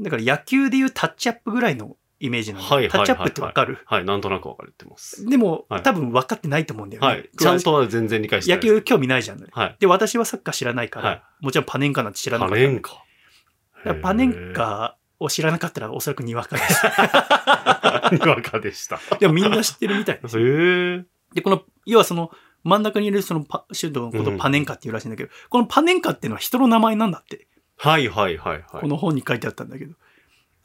[0.00, 3.78] だから野球でいうタッチアップぐらいのイメージなんで、はいはいはいはいタッチアップってわかる？
[3.86, 5.24] はい、なんとなく分かれてます。
[5.26, 7.08] でも、はい多分分かってないと思うんだよね。
[7.08, 7.30] はい。
[7.36, 8.58] ちゃんとは全然理解してない。
[8.58, 9.46] 野球興味ないじゃん、ね。
[9.52, 9.76] はい。
[9.80, 12.62] で、私はサッカー知らないから、はいもちろんパネンカなんて知らなパかった。
[12.62, 13.04] ネンカ？
[14.02, 16.84] パネンカを知らなかったらおそらくにわかです。
[18.14, 19.00] にわかでした。
[19.18, 20.38] でもみんな知ってるみたいです。
[20.38, 20.42] へ
[20.98, 21.04] え。
[21.34, 22.30] で、この、要はその、
[22.64, 28.80] 真ん中にいるそのパシュートのことをパネンカっていうらしいんだけど、このパネンカっていうのは人の名前なんだって、はいはいはいはい。
[28.80, 29.94] この本に書いてあったんだけど、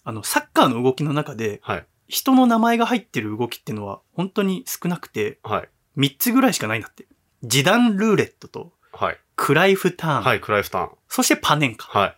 [0.03, 1.85] あの、サッカーの動きの中で、はい。
[2.07, 5.69] 人の名前が入ってる動きっていうのは本当に少なくて、はい。
[5.97, 7.07] 3つぐらいしかないんだって。
[7.43, 9.17] 時短ルーレットと、はい。
[9.35, 10.89] クライフターン、はい、クライフターン。
[11.07, 11.87] そしてパネンカ。
[11.87, 12.17] はい。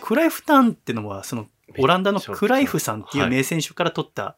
[0.00, 1.46] クライフターンってのは、その、
[1.78, 4.36] オランダのクライフさんっていうはい名選手から取った、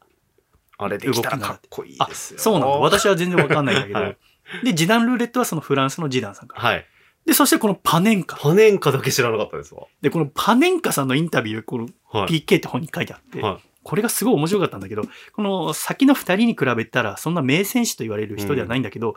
[0.79, 2.41] あれできたらかっこいいですよ。
[2.41, 2.77] そうなんだ。
[2.79, 4.19] 私は全然わかんないんだけど、はい
[4.65, 6.63] で、時短ルーレットはそのフランスのジダンさんから。
[6.63, 6.87] はい。
[7.27, 8.37] で、そしてこのパネンカ。
[8.37, 9.87] パネンカだけ知らなかったですわ。
[10.01, 12.27] で、このパネンカさんのインタビュー、このはい。
[12.29, 19.17] PK って本に書いてあって、はいこれがすごい面白かったんだけど、この先の二人に比べたら、そんな名選手と言われる人ではないんだけど、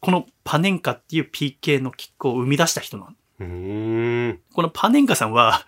[0.00, 3.10] このパネンカっていう PK のキックを生み出した人なの。
[3.40, 4.40] うーん。
[4.52, 5.66] このパネンカさんは、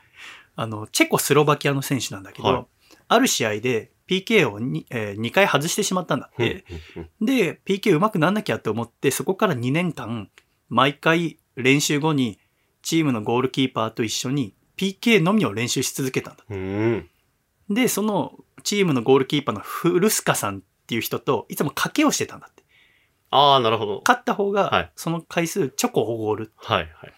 [0.57, 2.65] あの、チェコスロバキアの選手なんだけど、はい
[3.07, 6.65] ある試合で PK を 2,、えー2回外してしまったんだって。
[7.21, 10.31] で、PK 上手くなんなきゃって思って、そこから2年間、
[10.69, 12.39] 毎回練習後に
[12.83, 16.45] チームのゴールキーパーと一緒に PK のみを練習し続けたんだ。
[16.49, 17.09] うん。
[17.71, 22.63] で、そのチームのゴールキーパーのフルスカさんっていう人といつも賭けをしてたんだって。
[23.31, 24.03] ああ、なるほど。
[24.07, 26.53] 勝った方はいが、その回数チョコをおごる。
[26.57, 27.13] はいはい。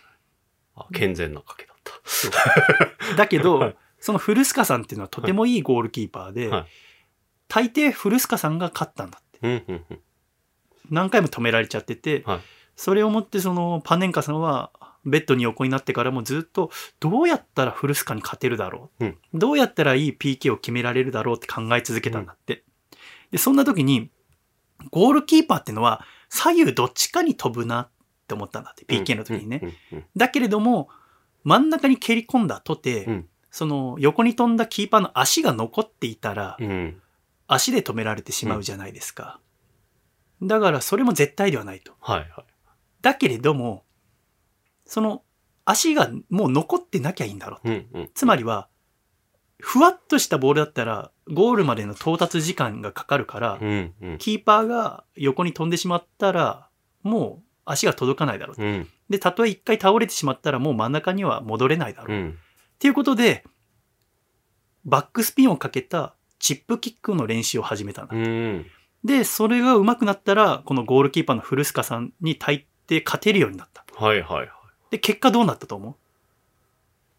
[0.76, 3.16] あ健全な賭けだった。
[3.16, 6.64] だけど、はいそのフルスカさんっていうのはとてもいいゴールキーパーで、はい
[7.48, 9.38] 大抵フルスカさんが勝ったんだって。
[9.42, 9.98] うんうんうん。
[10.90, 12.40] 何回も止められちゃってて、はい
[12.76, 14.70] それをもってそのパネンカさんは
[15.04, 22.64] ベッドに横になってからもずっとどうやったらフルスカに勝てるだろう、うんどうやったらいい PK を決められるだろうって考え続けたんだって。
[23.30, 24.10] で、そんな時に
[24.90, 27.88] ゴールキーパーっていうのは左右どっちかに飛ぶなっ
[28.28, 29.62] て思ったんだって、PK の時にね。
[30.16, 30.88] だけれども
[31.44, 36.70] 真ん中に蹴り込んだとて、うんその横に飛んだキーパーの足が残っていたら、うん。
[36.70, 37.02] うん。
[37.46, 39.40] 足で止められてしまうじゃないですか。
[40.42, 41.94] だからそれも絶対ではないと。
[41.98, 42.30] はいはい。
[43.00, 43.86] だけれども、
[44.84, 45.22] その
[45.64, 47.70] 足がもう残ってなきゃいいんだろう。
[47.70, 48.10] うんうん。
[48.12, 48.68] つまりは、
[49.58, 54.18] ふわっとしたボールだったら、ゴールまでの到達時間がかかるから、うんうん。
[54.18, 56.68] キーパーが横に飛んでしまったら、
[57.02, 58.62] もう足が届かないだろう。
[58.62, 62.18] うんで、たとえ一回倒れてしまったら、もう真ん中には戻れないだろう。
[62.18, 62.38] っうん。
[62.78, 63.44] ていうことで、
[64.84, 68.16] バックスピンをかけたチップキックの練習を始めたんだ。
[68.16, 68.66] うん。
[69.04, 73.84] で、それが上手くなったら、このゴールキーパーの古須賀さんに大抵勝てるようになった。
[73.96, 74.48] はいはいはい。
[74.90, 75.96] で、結果どうなったと思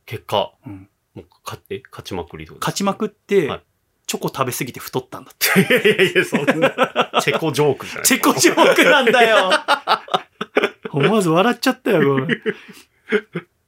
[0.06, 2.60] 結果、う、うん、もうかえ勝ちまくりとか？
[2.62, 3.64] 勝ちまくって、はい
[4.10, 5.60] チョコ食べ過ぎて太ったんだって。
[5.60, 6.70] いやいやいや、そんな、
[7.22, 9.52] チェコジョークじゃないチェコジョークなんだよ
[10.92, 12.42] 思わず笑っちゃったよ、これ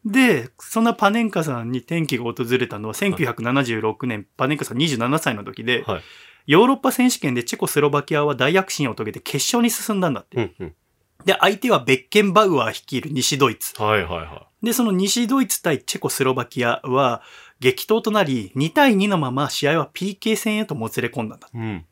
[0.06, 6.02] で、そんなパネンカさんに転機が訪れたのは1976年、パネンカさん27歳の時で、はい
[6.50, 10.38] ヨーロッパ選手権でチェコスロバキアは大躍進を遂げて決勝に進んだんだって。
[10.38, 10.76] うんうん。
[11.24, 13.80] で、相手はベッケンバウアー率いる西ドイツ。
[13.80, 17.22] はいはいはで、その西ドイツ対チェコスロバキアは
[17.60, 21.48] 激闘となり、2対2のまま試合は PK 戦へともつれ込んだんだ。
[21.54, 21.58] い。
[21.58, 21.86] うん。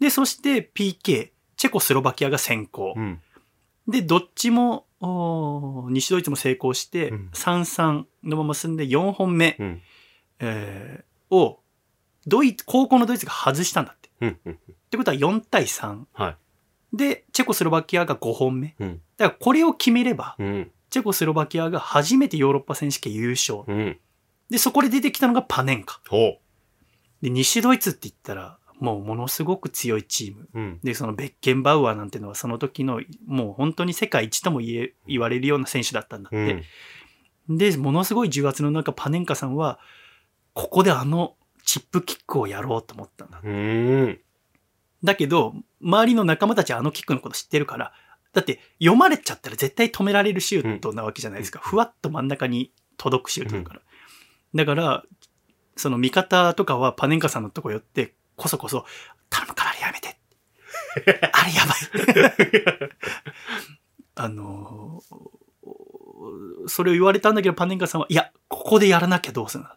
[0.00, 2.94] で、そして PK、チェコスロバキアが先行。
[2.96, 3.20] うん。
[3.86, 9.82] で、どっちも、西ドイツも成功してうん、3-3のまま進んで4本目、うん。
[10.40, 11.60] えーを、
[12.26, 14.10] ドイツ、高校のドイツが外したんだって。
[14.20, 14.38] うん。
[14.44, 14.52] うん。
[14.52, 14.56] っ
[14.90, 16.04] てことは4対3。
[16.12, 16.36] はい。
[16.96, 18.74] で、チェコスロバキアが5本目。
[18.78, 19.00] うん。
[19.16, 20.70] だからこれを決めれば、うん。
[20.90, 23.62] チェコスロバキアが初めてヨーロッパ選手権優勝。
[23.66, 23.98] うん。
[24.50, 26.00] で、そこで出てきたのがパネンカ。
[26.08, 26.38] ほ
[27.22, 30.48] で、西ドイツって言ったら、もうものすごく強いチーム。
[30.54, 30.58] う。
[30.58, 30.80] うん。
[30.82, 36.64] で、そのベッケンバウアーなんてのはその時の、もう本当に世界一とも言え、言われるような選手だったんだって。
[37.48, 37.58] うん。
[37.58, 39.78] で、ものすごい重圧の中、パネンカさんは、
[40.52, 43.40] ここであのチップキックをやろうと思ったんだ。
[43.42, 44.20] うん。
[45.04, 47.92] だけど、周りの仲間たちはあのキックのこと知ってるから、
[48.32, 51.60] だって読まれちゃったら絶対止められるシュートなわけじゃないですか。
[51.60, 53.80] ふわっと真ん中に届くシュートだから。
[54.54, 55.04] だから、
[55.76, 58.84] その味方とかはパネンカさんのとこ寄って、こそこそ、
[59.30, 60.16] 頼むからあれやめて。
[61.32, 62.90] あれやばい。
[64.16, 65.36] あのー
[66.68, 69.76] それを言われたんだけど、パネンカさんは、いや、ここでやらなきゃどうするんだ。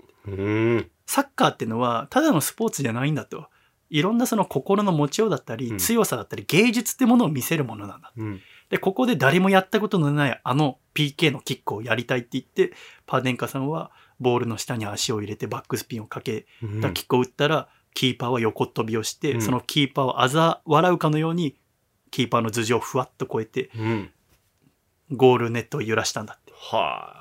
[1.06, 3.48] サッカーってのは、ただのスポーツじゃないんだと。
[3.89, 8.12] いろんなその心の持ちようだったり、うん強さだったり、芸術ってものを見せるものなんだ。
[8.15, 8.41] うん。
[8.69, 12.74] で、ここで誰もやったことのないあの PK のキックをやりたいって言って、
[13.06, 21.56] パネンカさんはボールの下に足を入れてバックスピンをかけうんたキックを打ったら、キーパーは横っ飛びをして、うんそのキーパーを嘲笑うかのように、
[22.12, 24.12] キーパーの頭上をふわっと越えて、うん。
[25.12, 26.54] ゴールネットを揺らしたんだって。
[26.56, 27.15] は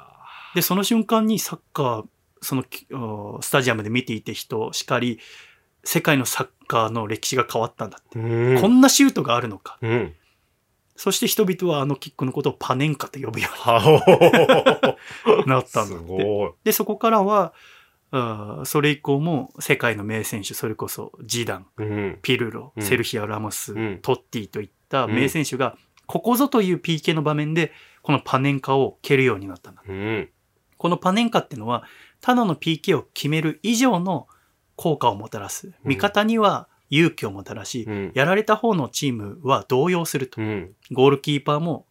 [0.55, 2.05] で、その瞬間にサッカー、
[2.41, 2.65] その
[3.43, 5.19] スタジアムで見ていて人しかり、
[5.85, 8.19] 世界のサッカーの歴史が変わったんだって。
[8.19, 8.23] あ。
[8.23, 8.61] うん。
[8.61, 9.79] こんなシュートがあるのか。
[9.81, 10.15] うん。
[10.97, 13.79] そして人々はあのキックのことをパネンカと呼ぶよは
[15.27, 16.53] うになったんすだって。
[16.65, 17.53] で、そこからは、
[18.11, 22.19] あーそれ以降も世界の名選手、それこそジダン、うん。
[22.23, 29.83] ピルロ、うんセルヒア・ラモス、うんトッティといった名選手が、ここぞという PK の場面で、このパネンカを蹴るようになったんだ。
[29.87, 30.29] うん。
[30.79, 31.85] このパネンカっていうのは、
[32.21, 34.27] ただの PK を決める以上の
[34.77, 35.73] 効果をもたらす。
[35.85, 38.13] 味方には勇気をもたらし、うん。
[38.15, 40.45] やられた方のチームは動揺するとう。
[40.45, 40.71] ん。
[40.93, 41.85] ゴールキーパーも、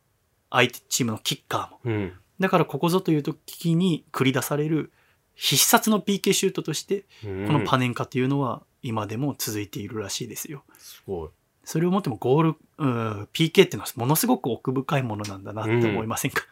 [0.49, 1.97] 相手チームのキッカーも。
[1.97, 2.13] うん。
[2.39, 4.91] だからここぞという時に繰り出される
[5.37, 10.63] 必殺の PK シュートとして、ここのパネンカっていうのは今でも続いているらしいですよ。
[10.77, 11.29] すごい。
[11.63, 16.43] それをもってもゴール、うん PK っていうのはものすごく奥深いものなんだなって思いませんか、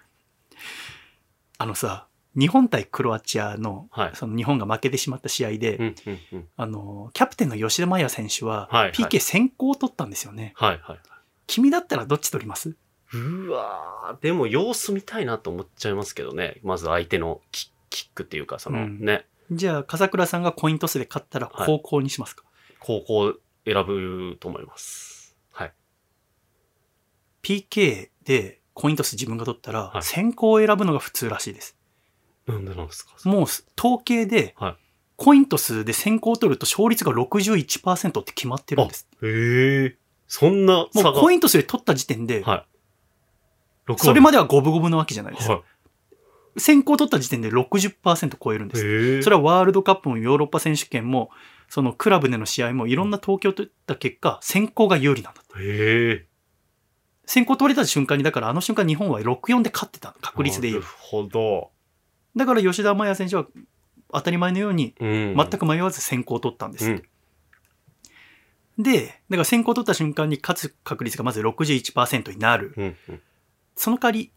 [1.57, 5.95] あのさ、日本対クロアチアの、はいその日本が負けてしまった試合で、うん。
[6.05, 6.19] うん。
[6.33, 6.47] うん。
[6.57, 10.53] あの、キャプテンの吉田麻也選手は、PK 先行を取ったんですよね。
[10.57, 10.99] はいはい。
[11.47, 12.75] 君だったらどっち取ります？
[13.13, 16.59] うわーでも様子見たいなと思っちゃいますけどね。
[16.63, 17.71] まず相手のキ
[18.03, 22.43] キックっていうか、そのうんね、じゃあ、笠倉さんがコイントスで勝ったらはい高校にしますか、
[22.79, 23.33] 高校
[23.65, 25.35] 選ぶと思います。
[25.51, 25.73] はい。
[27.43, 31.77] ?PK でコイントス自分が取ったら、はい先行を選ぶのが普通らしいです。
[32.47, 33.13] なんでなんですか？
[33.29, 34.75] もう統計で、はい
[35.17, 39.07] コイントスで先行を取ると勝率が61%って決まってるんです。
[39.23, 39.97] へえ。
[40.27, 41.11] そんなも差が。
[41.11, 42.65] うコイントスで取った時点で、は
[43.87, 43.95] い。
[43.97, 45.53] それまでは五分五分なわけじゃないですか。
[45.53, 45.63] は
[46.57, 48.71] 先行取った時点で60%超えるんい。
[48.71, 49.23] です。
[49.23, 51.29] それはワールドカップもヨーロッパ選手権も、
[51.67, 56.25] そのクラブでの試合もいろんな統計を取った結果、先行が有利なんだって。
[57.25, 60.93] 先行取れた瞬間に、だからあの瞬間日本は6-4で勝ってたの確率で言うなる。
[60.99, 61.71] ほど。
[62.35, 63.47] だから吉田麻也選手は
[64.11, 65.35] 当たり前のようにうん。
[65.35, 66.89] 全く迷わず先行を取ったんです。
[66.89, 67.03] うん。
[68.77, 72.73] で、だから先行を取った瞬間に勝つ確率がまず61%になる。
[72.77, 72.95] うん。
[73.09, 73.21] うん。
[73.75, 74.31] その代わり、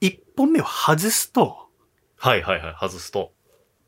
[0.00, 1.68] 1本目を外すと、
[2.16, 2.74] はいはいはい。
[2.80, 3.32] 外すと。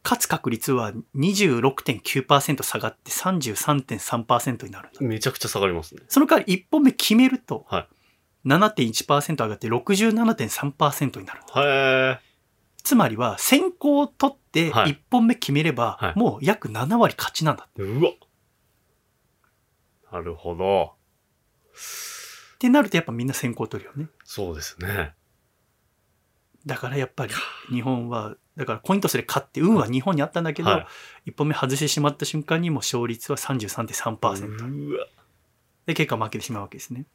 [0.05, 5.01] 勝つ確率は26.9%下がって33.3%になるんだ。
[5.01, 6.03] めちゃくちゃ下がりますね。
[6.09, 7.88] その代わり1本目決めるとは
[8.44, 11.62] い、7.1%上がって67.3%になるんだ。
[11.62, 12.20] へえ。
[12.83, 17.68] つまりは先行を取ってはい1本目決めればは、いもう約7割勝ちなんだ。
[17.77, 18.11] うわ。
[20.11, 20.94] なるほど。
[22.55, 24.09] ってなるとやっぱみんな先行を取るよね。
[24.25, 25.14] そうですね。
[26.66, 27.33] だからやっぱり
[27.70, 30.87] 日本は、だからコイントスで勝って運は日本にあったんだけど、は
[31.27, 34.90] い1本目外してしまった瞬間にもう勝率は33.3%。
[34.90, 35.07] うわ。
[35.87, 37.07] で、結果負けてしまうわけですね。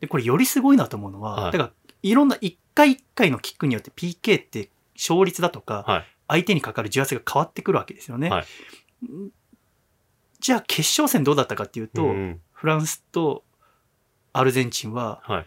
[0.00, 1.70] で、これよりすごいなと思うのは、はいだから
[2.02, 6.04] いろんな1回1回のキックによって PK って勝率だとか、はい。
[6.28, 8.30] 相手にかかる重圧が変わってくるわけですよね。
[8.30, 9.30] はいん
[10.38, 13.44] じゃあ決勝戦どうだったかっていうと、うんフランスと
[14.32, 15.46] アルゼンチンははい。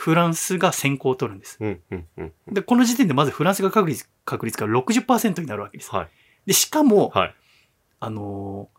[0.00, 1.58] フランスが先行を取るんです。
[1.60, 1.78] うん。
[1.90, 2.06] うん。
[2.16, 2.32] うん。
[2.54, 5.94] で、この時点でまずフランスが確率確率が60%になるわけです。
[5.94, 6.08] はい。
[6.46, 7.34] で、しかも、はい。
[8.00, 8.70] あの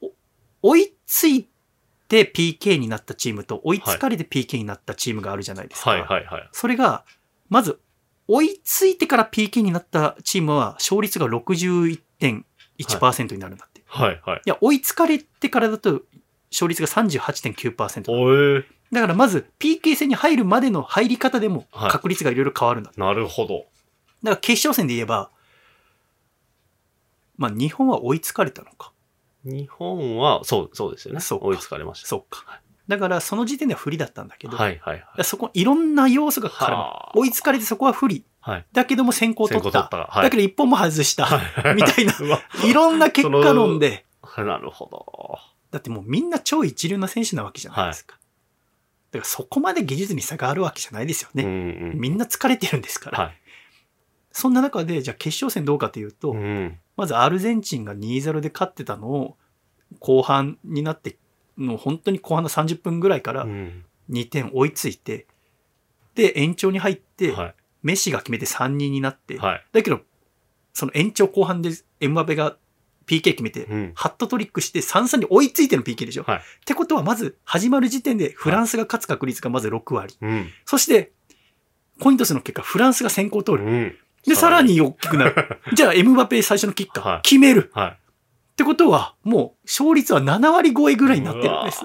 [0.00, 0.08] ー
[0.62, 1.46] お追いつい
[2.08, 5.90] て PK になったチームと追いつかれて PK になったチームがあるじゃないですか。
[5.90, 6.00] はい。
[6.00, 6.24] はい。
[6.24, 6.48] はい。
[6.52, 7.04] それが、
[7.50, 7.78] まず、
[8.26, 13.80] 追いついてから PK になったチームは勝率が61.1%になるんだって。
[13.80, 14.18] い、はい。
[14.24, 14.42] はい。
[14.46, 16.00] や、追いつかれてからだと
[16.50, 18.64] 勝率が38.9%。
[18.94, 22.90] だからまず PK 戦に入るまでの入り方でもはい確率がいろいろ変わるんだ。
[22.90, 23.66] だかなるほど。
[24.22, 25.30] ら決勝戦で言えば、
[27.36, 28.92] まあ日本は追いつかれたのか。
[29.44, 31.20] 日本は、そう、そうですよね。
[31.20, 32.08] そうか追いつかれました。
[32.08, 32.60] そうか。
[32.86, 34.78] だからその時点では不利だったんだけど、はい。
[34.78, 35.04] はい。
[35.14, 35.24] はい。
[35.24, 38.24] そこいろんな要素が絡むはあ追いつかれてそこは不利。
[38.40, 38.66] はい。
[38.72, 39.70] だけども先行取った。
[39.70, 41.24] 先行取ったはいだけど一本も外した。
[41.24, 41.74] はい。
[41.76, 42.12] みたいな
[42.64, 44.06] いろんな結果論で、
[44.36, 45.38] なるほど。
[45.70, 48.16] だってもうみんな超一流な選手なわけじゃないですか。
[49.20, 51.44] からそこまで技術に差があるわけじゃないですよね。
[51.44, 51.52] うんう
[51.94, 53.18] んみんな疲れてるんですから。
[53.18, 53.34] はい。
[54.32, 56.78] そんな中で、じゃあ決勝戦どうかというと、うん。
[56.96, 59.36] まずアルゼンチンが2-0で勝ってたのを、
[60.00, 61.16] 後半になって、
[61.56, 65.26] もう本当に後半の30分ぐらいからうん2点追いついて、
[66.14, 67.54] で、延長に入って、はい。
[67.82, 69.66] メッシが決めて3人になって、はい。
[69.72, 70.00] だけど、
[70.72, 72.56] その延長後半でエムバペが
[73.06, 73.92] PK 決めて、うん。
[73.94, 76.24] ハットトリックして3-3に追いついての PK でしょ。
[76.24, 80.16] はいってことは、まず始まる時点でフランスが勝つ確率がまず6割。
[80.20, 80.50] うん。
[80.64, 81.12] そして、
[82.00, 83.64] コイントスの結果、フランスが先行通る。
[83.64, 83.96] うん。
[84.26, 85.60] で、さらに大きくなる。
[85.74, 87.70] じゃあ、エムバペ最初のキッカー、はい決める。
[87.74, 87.90] はい。
[87.90, 87.96] っ
[88.56, 91.82] てことは、もう、勝率は7割超えぐらいになってるんです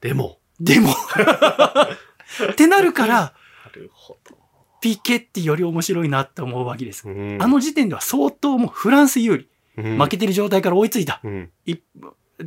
[0.00, 0.38] でも。
[0.60, 0.90] でも、
[2.50, 3.32] ってなるから、な
[3.74, 4.37] るほど。
[4.82, 7.08] PK ってより面白いなって思うわけです。
[7.08, 9.48] うんあの時点では相当もうフランス有利。
[9.76, 11.20] うん負けてる状態から追いついた。
[11.22, 11.50] うん。
[11.64, 11.82] 一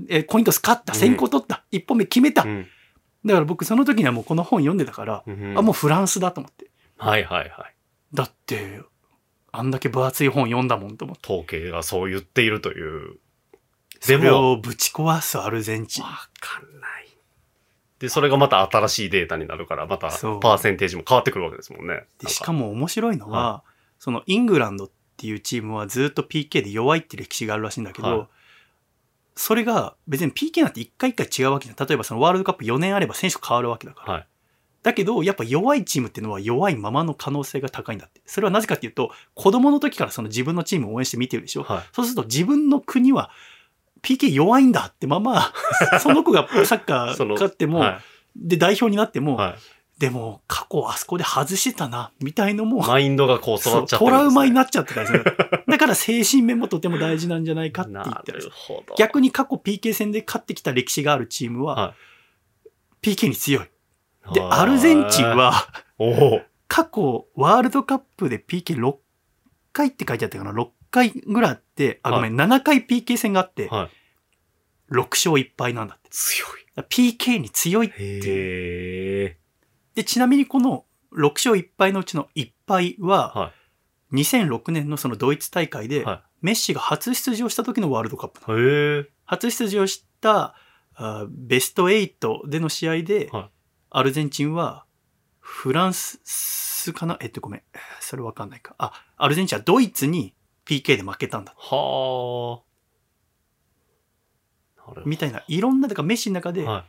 [0.10, 0.94] えーコイントス勝った。
[0.94, 1.64] 先行取った。
[1.72, 2.44] 一本目決めた。
[2.44, 2.68] うん
[3.26, 6.72] だから僕その時にはもうこの本読んでたから、うんあ、もうフランスだと思って。
[6.98, 7.76] はいはいはい。
[8.14, 8.82] だって、
[9.52, 11.32] あんだけ分厚い本読んだもんと思って。
[11.32, 13.20] 統計がそう言っているという。
[14.00, 16.04] それでも、をぶち壊すアルゼンチン。
[16.04, 16.10] わ
[16.40, 17.01] かんない。
[18.02, 22.04] で、それがまた新しいデータになるから、またパーセンテージも変わってくるわけですもんね。
[22.20, 23.64] でしかも、も面白いのは、
[24.00, 28.28] そのイングランドっていうチームはずっと PK で弱いって歴史があるらしいんだけど、はい
[29.36, 31.88] それが別に PK なんて一回一回違うわけじゃん。
[31.88, 34.14] 例えばそのワールドカップ4年あれば選手変わるわけだから。
[34.14, 34.28] はい。
[34.84, 38.22] だけど、やっぱ弱いチームっていうのは弱いままの可能性が高いんだって。
[38.26, 41.64] それはなぜかっていうと、子供の時からその自分のチームを応援して見てるでしょ。
[41.64, 41.84] はい。
[41.94, 43.32] そうすると自分の国は
[44.04, 45.54] PK 弱いんだってまま、
[46.02, 48.02] その子がサッカー勝っても、は
[48.36, 49.22] で代表になってい。
[49.22, 49.56] も、はい。
[50.00, 55.24] でも過去あそこで外してたな、みたいのも、マインドがこう育っちゃってるんです、ね、トラウマになっちゃってたりする。
[55.68, 58.52] だから精神面もとても大事なんじゃないかって言なってる。
[58.98, 61.94] 逆に過去 PK 戦で勝ってきた歴史があるチームは、は
[63.04, 63.66] PK に強い。
[63.66, 64.34] い。
[64.34, 65.68] で、アルゼンチン、は。
[66.68, 68.96] 過去ワールドカップで PK6
[69.74, 74.94] 回って書いてあったかな ?6 回ぐらいあって、あ、ごめん、7回 PK 戦があって、はい。
[74.94, 76.10] 6勝1敗なんだって。
[76.12, 76.50] 強い。
[76.90, 78.04] PK に強いって
[79.26, 79.96] い。
[79.96, 83.52] で、ちなみにこの6勝1敗のうちの1敗は、は
[84.14, 89.12] 2006年のそのドイツ大会で、はメッシが初出場した時のワールドカップ。
[89.26, 90.56] 初出場した
[90.96, 93.50] あベスト8での試合で、はい
[93.94, 94.86] アルゼンチンは
[95.42, 97.18] フランスかな？
[97.20, 97.62] えっとごめん。
[98.00, 98.74] それわかんないか。
[98.78, 100.34] あ、アルゼンチンはドイツに
[100.66, 101.54] PK で負けたんだ。
[101.58, 102.62] は
[104.88, 105.02] あ。
[105.06, 106.86] みたいな、いろんな、だからメッシの中で、は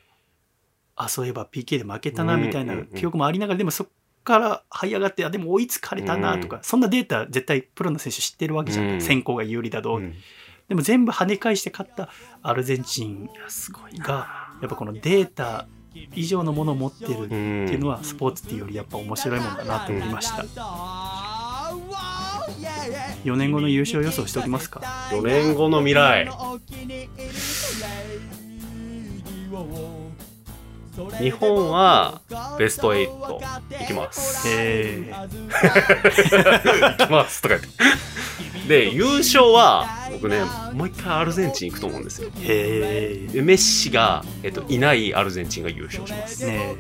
[0.97, 3.89] あ、そういえば PK で負けたな、みたいな記憶もありながら、でもそっ
[4.25, 8.91] から這い上がって、あ、でも追いつかれたな、とか、そんなデータ絶対プロの選手知ってるわけじゃん。
[8.93, 9.83] うん先行が有利だい。
[9.83, 10.15] どう、うん
[10.69, 12.09] でも全部跳ね返して勝った
[12.41, 13.29] アルゼンチン。
[13.99, 15.67] が、やっぱこのデータ
[16.15, 20.45] 以上のものを持ってるってうんいうのはスポーツっていうよりやっぱ面白いもんだなと思いました。
[23.25, 26.29] 4年後の優勝予想しておきますか？4年後の未来。
[31.21, 32.21] 日本は
[32.59, 34.47] ベスト8いきます。
[34.49, 35.11] え
[37.01, 37.69] いきますとか言って。
[38.67, 40.43] で、優勝は僕ね、
[40.73, 42.31] もう一回アルゼンチン行くと思うんですよ。
[42.31, 46.45] ー、へでメッシが、えっと、いないアルゼンチンが優勝します。
[46.45, 46.77] ー、ね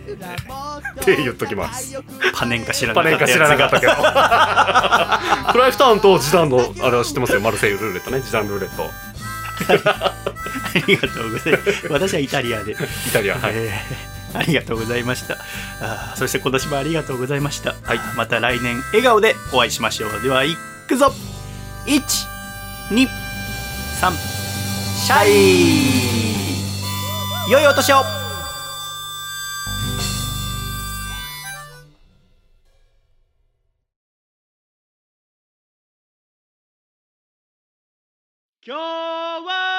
[1.01, 1.97] って言っときます。
[1.97, 2.01] え
[2.35, 3.93] パネンか知らなかったパネンか知らなかったけど。
[3.93, 7.41] た クライフタウンとジダンのあれは知ってますよ。
[7.41, 8.21] マルセイユルーレットね。
[8.21, 8.91] ジダンルーレット。
[9.69, 10.15] あ
[10.87, 11.87] りがとうございます。
[11.89, 12.73] 私はイタリアで。
[12.73, 12.77] イ
[13.13, 13.35] タリア。
[13.35, 13.53] はい。
[13.55, 15.37] えーありがとうございました
[15.81, 20.57] あーそして今年もありがとうございました、はいまた来年笑顔でお会いしましょうではい
[20.89, 21.13] くぞ
[21.87, 23.09] 123
[25.05, 25.33] シャイ。
[27.51, 27.97] 良いお年を。
[38.65, 39.72] 今日は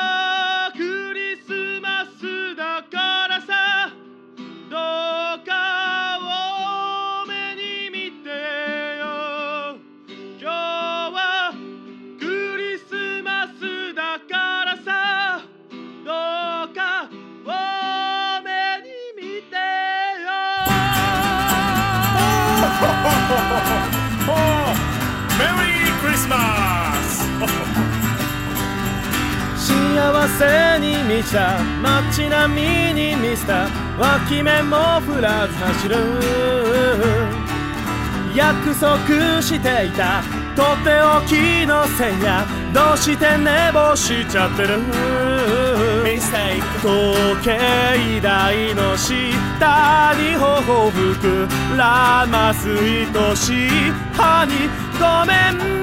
[30.27, 33.67] せに満ちた街並みに見せた。
[33.97, 35.95] 脇目も振らず走る。
[38.35, 40.23] 約束していた。
[40.55, 42.45] とっておきの線や。
[42.73, 44.79] どうして寝坊しちゃってる。
[46.03, 46.31] ミス
[46.81, 50.13] 時計台の下。
[50.15, 53.69] に頬膨らます愛しい。
[54.13, 54.69] 歯に。
[54.99, 55.82] ごめん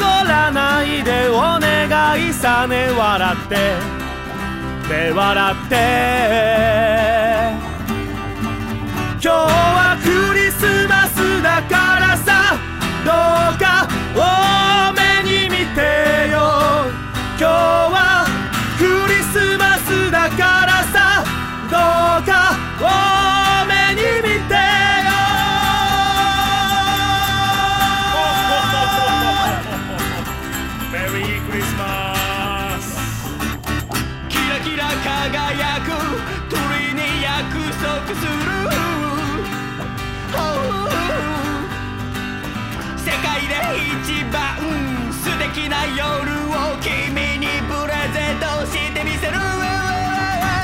[0.00, 3.54] らないでお願いさね笑って。
[4.88, 5.74] ね笑って。
[9.14, 12.56] 今日はクリスマスだからさ。
[13.04, 15.80] どうか多めに見て
[16.30, 16.36] よ。
[17.38, 18.26] 今日は
[18.78, 18.82] ク
[19.12, 21.24] リスマスだからさ。
[21.70, 22.82] どうか多
[23.66, 24.41] めに見てよ。
[45.72, 49.32] な夜を君にプレゼントしてみせる。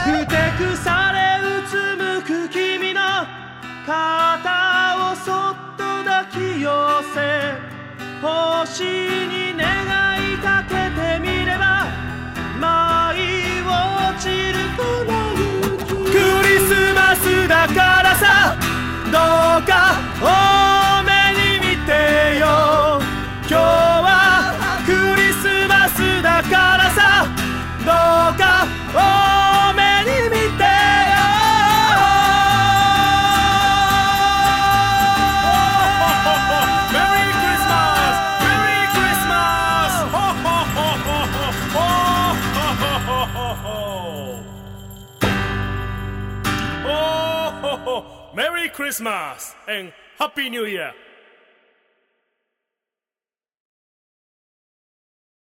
[0.04, 3.00] ふてくされうつむく君の
[3.86, 6.68] 肩をそっと抱き寄
[7.14, 7.16] せ
[8.20, 9.64] 星に願
[10.32, 11.86] いかけてみれば
[12.60, 13.72] 舞い落
[14.20, 14.80] ちる粉
[15.72, 16.12] 雪。
[16.12, 18.56] クリスマスだからさ
[19.06, 19.16] ど
[19.64, 20.57] うか
[48.78, 50.94] Christmas and Happy New Year!